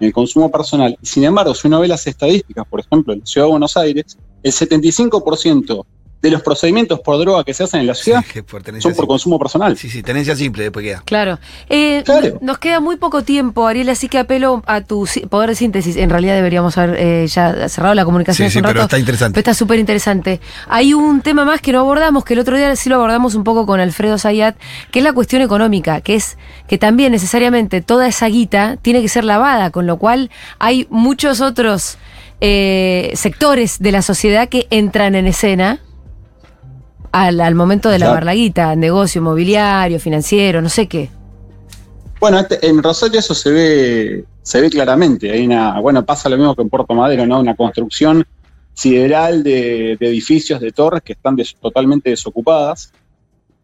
en 0.00 0.06
el 0.08 0.12
consumo 0.12 0.50
personal. 0.50 0.96
Y 1.00 1.06
sin 1.06 1.22
embargo, 1.24 1.54
si 1.54 1.68
uno 1.68 1.80
ve 1.80 1.88
las 1.88 2.04
estadísticas, 2.06 2.66
por 2.68 2.80
ejemplo, 2.80 3.12
en 3.12 3.20
la 3.20 3.26
Ciudad 3.26 3.46
de 3.46 3.50
Buenos 3.52 3.76
Aires, 3.76 4.18
el 4.42 4.52
75% 4.52 5.86
de 6.22 6.30
los 6.30 6.42
procedimientos 6.42 6.98
por 7.00 7.18
droga 7.18 7.44
que 7.44 7.52
se 7.54 7.62
hacen 7.64 7.80
en 7.80 7.86
la 7.86 7.94
ciudad 7.94 8.24
Sí, 8.32 8.42
por 8.42 8.62
tenencia 8.62 8.88
son 8.90 8.96
por 8.96 9.02
simple. 9.04 9.08
consumo 9.08 9.38
personal. 9.38 9.76
Sí, 9.76 9.88
sí, 9.90 10.02
tenencia 10.02 10.34
simple, 10.34 10.64
después 10.64 10.82
queda. 10.84 11.02
Claro. 11.04 11.38
Eh, 11.68 12.02
Claro. 12.04 12.38
Nos 12.40 12.58
queda 12.58 12.80
muy 12.80 12.96
poco 12.96 13.22
tiempo, 13.22 13.66
Ariel, 13.66 13.88
así 13.90 14.08
que 14.08 14.18
apelo 14.18 14.62
a 14.66 14.80
tu 14.80 15.06
poder 15.30 15.50
de 15.50 15.54
síntesis. 15.56 15.96
En 15.96 16.10
realidad 16.10 16.34
deberíamos 16.34 16.76
haber 16.78 16.96
eh, 16.98 17.26
ya 17.28 17.68
cerrado 17.68 17.94
la 17.94 18.04
comunicación 18.04 18.36
Sí, 18.36 18.48
hace 18.48 18.52
sí, 18.54 18.58
un 18.58 18.62
pero 18.64 18.74
rato. 18.74 18.84
está 18.86 18.98
interesante. 18.98 19.34
Pero 19.34 19.40
está 19.50 19.54
súper 19.54 19.78
interesante. 19.78 20.40
Hay 20.68 20.94
un 20.94 21.20
tema 21.20 21.44
más 21.44 21.60
que 21.60 21.70
no 21.72 21.80
abordamos, 21.80 22.24
que 22.24 22.32
el 22.34 22.40
otro 22.40 22.56
día 22.56 22.74
sí 22.76 22.88
lo 22.88 22.96
abordamos 22.96 23.34
un 23.34 23.44
poco 23.44 23.66
con 23.66 23.78
Alfredo 23.78 24.18
Zayat, 24.18 24.56
que 24.90 25.00
es 25.00 25.04
la 25.04 25.12
cuestión 25.12 25.42
económica, 25.42 26.00
que 26.00 26.14
es 26.16 26.38
que 26.66 26.78
también 26.78 27.12
necesariamente 27.12 27.82
toda 27.82 28.08
esa 28.08 28.26
guita 28.26 28.78
tiene 28.82 29.02
que 29.02 29.08
ser 29.08 29.24
lavada, 29.24 29.70
con 29.70 29.86
lo 29.86 29.98
cual 29.98 30.30
hay 30.58 30.86
muchos 30.90 31.40
otros 31.40 31.98
eh, 32.40 33.12
sectores 33.14 33.78
de 33.78 33.92
la 33.92 34.02
sociedad 34.02 34.48
que 34.48 34.66
entran 34.70 35.14
en 35.14 35.26
escena 35.26 35.80
al, 37.24 37.40
al 37.40 37.54
momento 37.54 37.88
de 37.88 37.98
lavar 37.98 38.24
la 38.24 38.34
guita, 38.34 38.74
negocio 38.76 39.20
inmobiliario, 39.20 39.98
financiero, 40.00 40.60
no 40.62 40.68
sé 40.68 40.86
qué. 40.86 41.08
Bueno, 42.20 42.38
este- 42.38 42.66
en 42.66 42.82
Rosario 42.82 43.20
eso 43.20 43.34
se 43.34 43.50
ve, 43.50 44.24
se 44.42 44.60
ve 44.60 44.70
claramente. 44.70 45.30
Hay 45.30 45.44
una, 45.46 45.78
bueno, 45.80 46.04
pasa 46.04 46.28
lo 46.28 46.36
mismo 46.36 46.54
que 46.54 46.62
en 46.62 46.68
Puerto 46.70 46.94
Madero, 46.94 47.26
¿no? 47.26 47.40
Una 47.40 47.54
construcción 47.54 48.24
sideral 48.72 49.42
de, 49.42 49.96
de 49.98 50.08
edificios, 50.08 50.60
de 50.60 50.70
torres 50.72 51.02
que 51.02 51.12
están 51.12 51.36
des- 51.36 51.54
totalmente 51.60 52.10
desocupadas. 52.10 52.92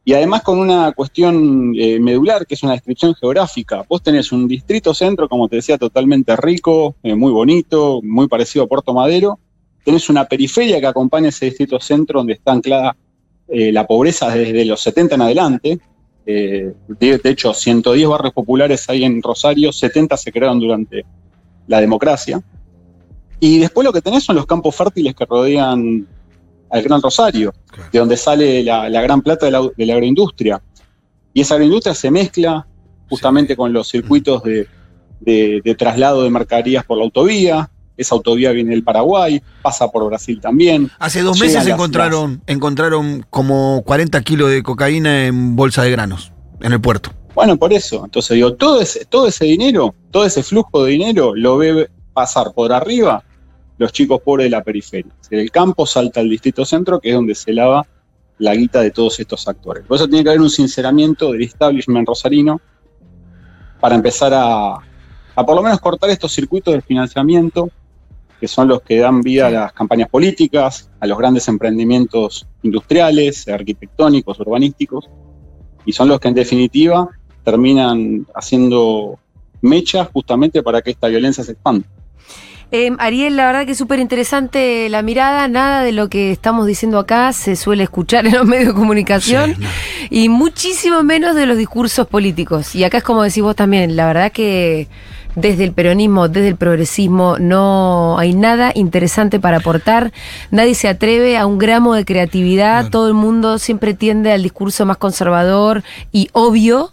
Y 0.04 0.14
además 0.14 0.42
con 0.42 0.58
una 0.58 0.90
cuestión 0.92 1.72
eh, 1.76 2.00
medular, 2.00 2.44
que 2.44 2.54
es 2.54 2.62
una 2.62 2.72
descripción 2.72 3.14
geográfica. 3.14 3.84
Vos 3.88 4.02
tenés 4.02 4.32
un 4.32 4.48
distrito 4.48 4.92
centro, 4.94 5.28
como 5.28 5.48
te 5.48 5.56
decía, 5.56 5.78
totalmente 5.78 6.34
rico, 6.36 6.96
eh, 7.04 7.14
muy 7.14 7.30
bonito, 7.30 8.00
muy 8.02 8.26
parecido 8.26 8.64
a 8.64 8.68
Puerto 8.68 8.92
Madero. 8.92 9.38
Tenés 9.84 10.08
una 10.10 10.24
periferia 10.24 10.80
que 10.80 10.86
acompaña 10.88 11.28
ese 11.28 11.46
distrito 11.46 11.78
centro 11.80 12.18
donde 12.20 12.32
está 12.34 12.52
anclada 12.52 12.96
eh, 13.48 13.72
la 13.72 13.86
pobreza 13.86 14.30
desde 14.34 14.64
los 14.64 14.80
70 14.80 15.14
en 15.16 15.22
adelante. 15.22 15.80
Eh, 16.24 16.72
de, 16.88 17.18
de 17.18 17.30
hecho, 17.30 17.52
110 17.52 18.08
barrios 18.08 18.32
populares 18.32 18.88
hay 18.88 19.04
en 19.04 19.20
Rosario, 19.22 19.72
70 19.72 20.16
se 20.16 20.30
crearon 20.32 20.60
durante 20.60 21.04
la 21.66 21.80
democracia. 21.80 22.40
Y 23.40 23.58
después 23.58 23.84
lo 23.84 23.92
que 23.92 24.00
tenés 24.00 24.22
son 24.24 24.36
los 24.36 24.46
campos 24.46 24.74
fértiles 24.76 25.14
que 25.14 25.24
rodean 25.24 26.06
al 26.70 26.82
Gran 26.82 27.02
Rosario, 27.02 27.52
Claro. 27.70 27.88
de 27.92 27.98
donde 27.98 28.16
sale 28.16 28.62
la, 28.62 28.88
la 28.88 29.02
gran 29.02 29.20
plata 29.20 29.46
de 29.46 29.52
la, 29.52 29.68
de 29.76 29.86
la 29.86 29.94
agroindustria. 29.94 30.62
Y 31.34 31.40
esa 31.40 31.54
agroindustria 31.54 31.94
se 31.94 32.10
mezcla 32.10 32.66
justamente 33.08 33.54
Sí. 33.54 33.56
con 33.56 33.72
los 33.72 33.88
circuitos 33.88 34.42
de, 34.44 34.66
de- 35.20 35.60
de 35.64 35.74
traslado 35.74 36.22
de 36.22 36.30
mercaderías 36.30 36.84
por 36.84 36.98
la 36.98 37.04
autovía. 37.04 37.68
Esa 38.02 38.14
autovía 38.14 38.52
viene 38.52 38.70
del 38.70 38.84
Paraguay, 38.84 39.42
pasa 39.62 39.90
por 39.90 40.04
Brasil 40.06 40.40
también. 40.40 40.90
Hace 40.98 41.22
dos 41.22 41.40
meses 41.40 41.64
las- 41.64 41.68
encontraron, 41.68 42.42
encontraron 42.46 43.24
como 43.30 43.82
40 43.86 44.20
kilos 44.22 44.50
de 44.50 44.62
cocaína 44.62 45.26
en 45.26 45.56
bolsa 45.56 45.82
de 45.82 45.90
granos 45.90 46.32
en 46.60 46.72
el 46.72 46.80
puerto. 46.80 47.10
Bueno, 47.34 47.56
por 47.56 47.72
eso. 47.72 48.04
Entonces 48.04 48.34
digo, 48.34 48.52
todo 48.54 48.80
ese, 48.82 49.06
todo 49.06 49.26
ese 49.26 49.46
dinero, 49.46 49.94
todo 50.10 50.26
ese 50.26 50.42
flujo 50.42 50.84
de 50.84 50.90
dinero 50.92 51.34
lo 51.34 51.56
ve 51.56 51.88
pasar 52.12 52.52
por 52.54 52.72
arriba 52.72 53.24
los 53.78 53.90
chicos 53.90 54.20
pobres 54.22 54.44
de 54.44 54.50
la 54.50 54.62
periferia. 54.62 55.10
El 55.30 55.50
campo 55.50 55.86
salta 55.86 56.20
al 56.20 56.28
distrito 56.28 56.64
centro, 56.66 57.00
que 57.00 57.08
es 57.08 57.14
donde 57.14 57.34
se 57.34 57.52
lava 57.54 57.86
la 58.38 58.54
guita 58.54 58.80
de 58.82 58.90
todos 58.90 59.18
estos 59.18 59.48
actores. 59.48 59.84
Por 59.86 59.96
eso 59.96 60.06
tiene 60.08 60.22
que 60.24 60.28
haber 60.30 60.40
un 60.42 60.50
sinceramiento 60.50 61.32
del 61.32 61.42
establishment 61.42 62.06
rosarino 62.06 62.60
para 63.80 63.94
empezar 63.94 64.32
a, 64.34 64.74
a 64.74 65.46
por 65.46 65.56
lo 65.56 65.62
menos 65.62 65.80
cortar 65.80 66.10
estos 66.10 66.32
circuitos 66.32 66.74
de 66.74 66.80
financiamiento 66.82 67.70
que 68.42 68.48
son 68.48 68.66
los 68.66 68.82
que 68.82 68.98
dan 68.98 69.20
vida 69.20 69.46
a 69.46 69.50
las 69.50 69.72
campañas 69.72 70.08
políticas, 70.08 70.90
a 70.98 71.06
los 71.06 71.16
grandes 71.16 71.46
emprendimientos 71.46 72.44
industriales, 72.64 73.46
arquitectónicos, 73.46 74.40
urbanísticos, 74.40 75.08
y 75.86 75.92
son 75.92 76.08
los 76.08 76.18
que 76.18 76.26
en 76.26 76.34
definitiva 76.34 77.08
terminan 77.44 78.26
haciendo 78.34 79.20
mechas 79.60 80.08
justamente 80.12 80.60
para 80.60 80.82
que 80.82 80.90
esta 80.90 81.06
violencia 81.06 81.44
se 81.44 81.52
expanda. 81.52 81.86
Eh, 82.72 82.90
Ariel, 82.98 83.36
la 83.36 83.46
verdad 83.46 83.64
que 83.64 83.72
es 83.72 83.78
súper 83.78 84.00
interesante 84.00 84.88
la 84.88 85.02
mirada, 85.02 85.46
nada 85.46 85.84
de 85.84 85.92
lo 85.92 86.08
que 86.08 86.32
estamos 86.32 86.66
diciendo 86.66 86.98
acá 86.98 87.32
se 87.32 87.54
suele 87.54 87.84
escuchar 87.84 88.26
en 88.26 88.32
los 88.32 88.44
medios 88.44 88.68
de 88.68 88.74
comunicación 88.74 89.54
Sí, 89.54 89.60
no. 89.60 89.68
y 90.10 90.28
muchísimo 90.28 91.04
menos 91.04 91.36
de 91.36 91.46
los 91.46 91.56
discursos 91.56 92.08
políticos. 92.08 92.74
Y 92.74 92.82
acá 92.82 92.98
es 92.98 93.04
como 93.04 93.22
decís 93.22 93.44
vos 93.44 93.54
también, 93.54 93.94
la 93.94 94.06
verdad 94.06 94.32
que 94.32 94.88
desde 95.34 95.64
el 95.64 95.72
peronismo, 95.72 96.28
desde 96.28 96.48
el 96.48 96.56
progresismo, 96.56 97.36
no 97.38 98.18
hay 98.18 98.34
nada 98.34 98.72
interesante 98.74 99.40
para 99.40 99.58
aportar, 99.58 100.12
nadie 100.50 100.74
se 100.74 100.88
atreve 100.88 101.36
a 101.38 101.46
un 101.46 101.58
gramo 101.58 101.94
de 101.94 102.04
creatividad, 102.04 102.80
Claro. 102.80 102.90
todo 102.90 103.08
el 103.08 103.14
mundo 103.14 103.58
siempre 103.58 103.94
tiende 103.94 104.32
al 104.32 104.42
discurso 104.42 104.84
más 104.86 104.96
conservador 104.96 105.82
y 106.12 106.28
obvio. 106.32 106.92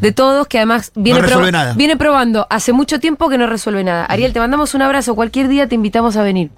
De 0.00 0.12
todos, 0.12 0.46
que 0.46 0.56
además 0.58 0.92
viene, 0.94 1.20
resuelve 1.20 1.52
nada. 1.52 1.74
viene 1.74 1.96
probando 1.96 2.46
hace 2.48 2.72
mucho 2.72 3.00
tiempo 3.00 3.28
que 3.28 3.36
no 3.36 3.46
resuelve 3.46 3.84
nada. 3.84 4.04
Ariel, 4.06 4.32
te 4.32 4.38
mandamos 4.40 4.72
un 4.74 4.80
abrazo. 4.82 5.14
Cualquier 5.14 5.48
día 5.48 5.66
te 5.68 5.74
invitamos 5.74 6.16
a 6.16 6.22
venir. 6.22 6.50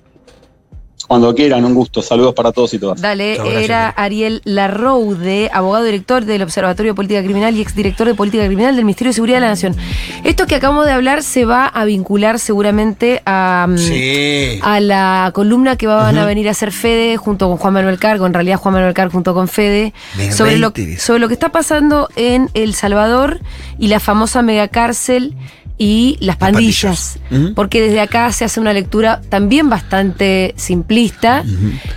Cuando 1.06 1.34
quieran, 1.34 1.64
un 1.64 1.74
gusto. 1.74 2.02
Saludos 2.02 2.34
para 2.34 2.52
todos 2.52 2.72
y 2.74 2.78
todas. 2.78 3.00
Dale, 3.00 3.34
gracias, 3.36 3.62
era 3.64 3.88
Ariel 3.90 4.40
Larroude, 4.44 5.50
abogado 5.52 5.84
director 5.84 6.24
del 6.24 6.42
Observatorio 6.42 6.92
de 6.92 6.96
Política 6.96 7.22
Criminal 7.22 7.56
y 7.56 7.60
exdirector 7.60 8.06
de 8.06 8.14
Política 8.14 8.46
Criminal 8.46 8.74
del 8.76 8.84
Ministerio 8.84 9.10
de 9.10 9.14
Seguridad 9.14 9.36
de 9.38 9.40
la 9.42 9.48
Nación. 9.48 9.76
Esto 10.24 10.46
que 10.46 10.54
acabamos 10.54 10.86
de 10.86 10.92
hablar 10.92 11.22
se 11.22 11.44
va 11.44 11.66
a 11.66 11.84
vincular 11.84 12.38
seguramente 12.38 13.22
a, 13.26 13.66
mm, 13.68 13.78
Sí. 13.78 14.58
a 14.62 14.80
la 14.80 15.30
columna 15.34 15.76
que 15.76 15.86
van 15.86 16.16
a 16.18 16.24
venir 16.24 16.48
a 16.48 16.52
hacer 16.52 16.72
Fede 16.72 17.16
junto 17.16 17.48
con 17.48 17.56
Juan 17.58 17.74
Manuel 17.74 17.98
Cargo, 17.98 18.26
en 18.26 18.34
realidad 18.34 18.56
Juan 18.58 18.74
Manuel 18.74 18.94
Cargo 18.94 19.12
junto 19.12 19.34
con 19.34 19.48
Fede, 19.48 19.92
Me 20.16 20.32
sobre 20.32 20.58
lo, 20.58 20.72
sobre 20.98 21.18
lo 21.20 21.28
que 21.28 21.34
está 21.34 21.50
pasando 21.50 22.08
en 22.16 22.48
El 22.54 22.74
Salvador 22.74 23.40
y 23.78 23.88
la 23.88 24.00
famosa 24.00 24.42
megacárcel 24.42 25.34
y 25.78 26.16
las 26.20 26.36
pandillas. 26.36 27.18
Porque 27.54 27.80
desde 27.80 28.00
acá 28.00 28.30
se 28.32 28.44
hace 28.44 28.60
una 28.60 28.72
lectura 28.72 29.20
también 29.28 29.68
bastante 29.68 30.54
simplista. 30.56 31.44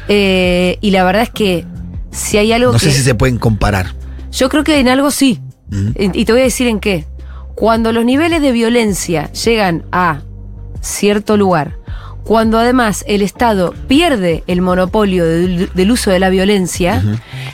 eh, 0.08 0.78
y 0.82 0.92
la 0.92 1.04
verdad 1.04 1.24
es 1.24 1.30
que 1.30 1.66
si 2.12 2.38
hay 2.38 2.52
algo 2.52 2.72
No 2.72 2.80
que. 2.80 2.86
sé 2.86 2.92
si 2.92 3.02
se 3.04 3.16
pueden 3.16 3.38
comparar. 3.38 3.94
Yo 4.32 4.50
creo 4.50 4.64
que 4.64 4.80
en 4.80 4.88
algo 4.90 5.12
sí. 5.12 5.40
Y 5.98 6.22
y 6.22 6.26
te 6.26 6.32
voy 6.32 6.42
a 6.42 6.46
decir 6.46 6.68
en 6.68 6.80
qué. 6.80 7.06
Cuando 7.56 7.92
los 7.92 8.04
niveles 8.06 8.42
de 8.42 8.52
violencia 8.52 9.32
llegan 9.32 9.84
a 9.92 10.22
cierto 10.82 11.38
lugar, 11.38 11.78
cuando 12.24 12.58
además 12.60 13.04
el 13.08 13.22
Estado 13.22 13.74
pierde 13.88 14.44
el 14.48 14.62
monopolio 14.62 15.26
del, 15.26 15.70
del 15.74 15.92
uso 15.92 16.12
de 16.12 16.20
la 16.20 16.30
violencia, 16.30 17.04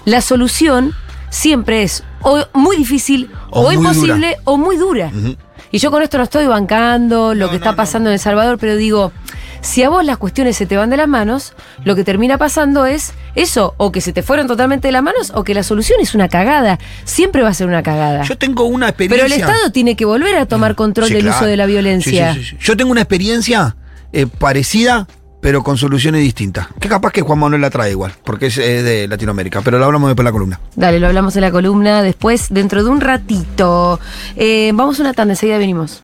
la 0.05 0.21
solución 0.21 0.93
siempre 1.29 1.83
es 1.83 2.03
o 2.21 2.43
muy 2.53 2.77
difícil, 2.77 3.29
O 3.51 3.61
o, 3.61 3.63
muy 3.65 3.75
imposible, 3.75 4.37
o 4.43 4.57
muy 4.57 4.77
dura. 4.77 5.11
Y 5.71 5.77
yo 5.79 5.89
con 5.91 6.03
esto 6.03 6.17
no 6.17 6.23
estoy 6.25 6.45
bancando 6.47 7.33
lo 7.33 7.45
No, 7.45 7.51
que 7.51 7.51
no, 7.53 7.57
está 7.57 7.71
no. 7.71 7.77
pasando 7.77 8.09
en 8.09 8.13
El 8.13 8.19
Salvador, 8.19 8.57
pero 8.59 8.75
digo, 8.75 9.11
si 9.61 9.83
a 9.83 9.89
vos 9.89 10.03
las 10.03 10.17
cuestiones 10.17 10.57
se 10.57 10.65
te 10.65 10.75
van 10.75 10.89
de 10.89 10.97
las 10.97 11.07
manos, 11.07 11.53
lo 11.85 11.95
que 11.95 12.03
termina 12.03 12.37
pasando 12.37 12.85
es 12.85 13.13
eso, 13.35 13.73
o 13.77 13.91
que 13.91 14.01
se 14.01 14.11
te 14.11 14.21
fueron 14.23 14.47
totalmente 14.47 14.87
de 14.89 14.91
las 14.91 15.03
manos, 15.03 15.31
o 15.33 15.43
que 15.43 15.53
la 15.53 15.63
solución 15.63 15.99
es 16.01 16.13
una 16.13 16.27
cagada. 16.27 16.77
Siempre 17.05 17.41
va 17.43 17.49
a 17.49 17.53
ser 17.53 17.67
una 17.67 17.83
cagada. 17.83 18.23
Yo 18.23 18.37
tengo 18.37 18.65
una 18.65 18.91
Pero 18.91 19.13
experiencia. 19.15 19.45
el 19.45 19.51
Estado 19.51 19.71
tiene 19.71 19.95
que 19.95 20.03
volver 20.05 20.35
a 20.35 20.45
tomar 20.45 20.75
control 20.75 21.07
Sí, 21.07 21.13
del 21.13 21.23
claro. 21.23 21.37
uso 21.37 21.45
de 21.45 21.55
la 21.57 21.65
violencia. 21.67 22.33
Sí, 22.33 22.43
sí. 22.43 22.57
Yo 22.59 22.75
tengo 22.75 22.91
una 22.91 23.01
experiencia 23.01 23.75
eh, 24.13 24.27
parecida, 24.27 25.07
pero 25.41 25.63
con 25.63 25.77
soluciones 25.77 26.21
distintas. 26.21 26.67
Que 26.79 26.87
capaz 26.87 27.11
que 27.11 27.21
Juan 27.21 27.39
Manuel 27.39 27.61
la 27.61 27.69
trae 27.69 27.91
igual, 27.91 28.13
porque 28.23 28.45
es 28.45 28.55
de 28.55 29.07
Latinoamérica. 29.07 29.61
Pero 29.61 29.79
lo 29.79 29.85
hablamos 29.85 30.09
después 30.09 30.23
de 30.23 30.29
la 30.29 30.31
columna. 30.31 30.59
Dale, 30.75 30.99
lo 30.99 31.07
hablamos 31.07 31.35
en 31.35 31.41
la 31.41 31.51
columna 31.51 32.01
después, 32.01 32.47
dentro 32.49 32.83
de 32.83 32.89
un 32.89 33.01
ratito. 33.01 33.99
Eh, 34.35 34.71
vamos 34.73 34.99
a 34.99 35.03
una 35.03 35.13
tanda, 35.13 35.33
enseguida 35.33 35.57
venimos. 35.57 35.99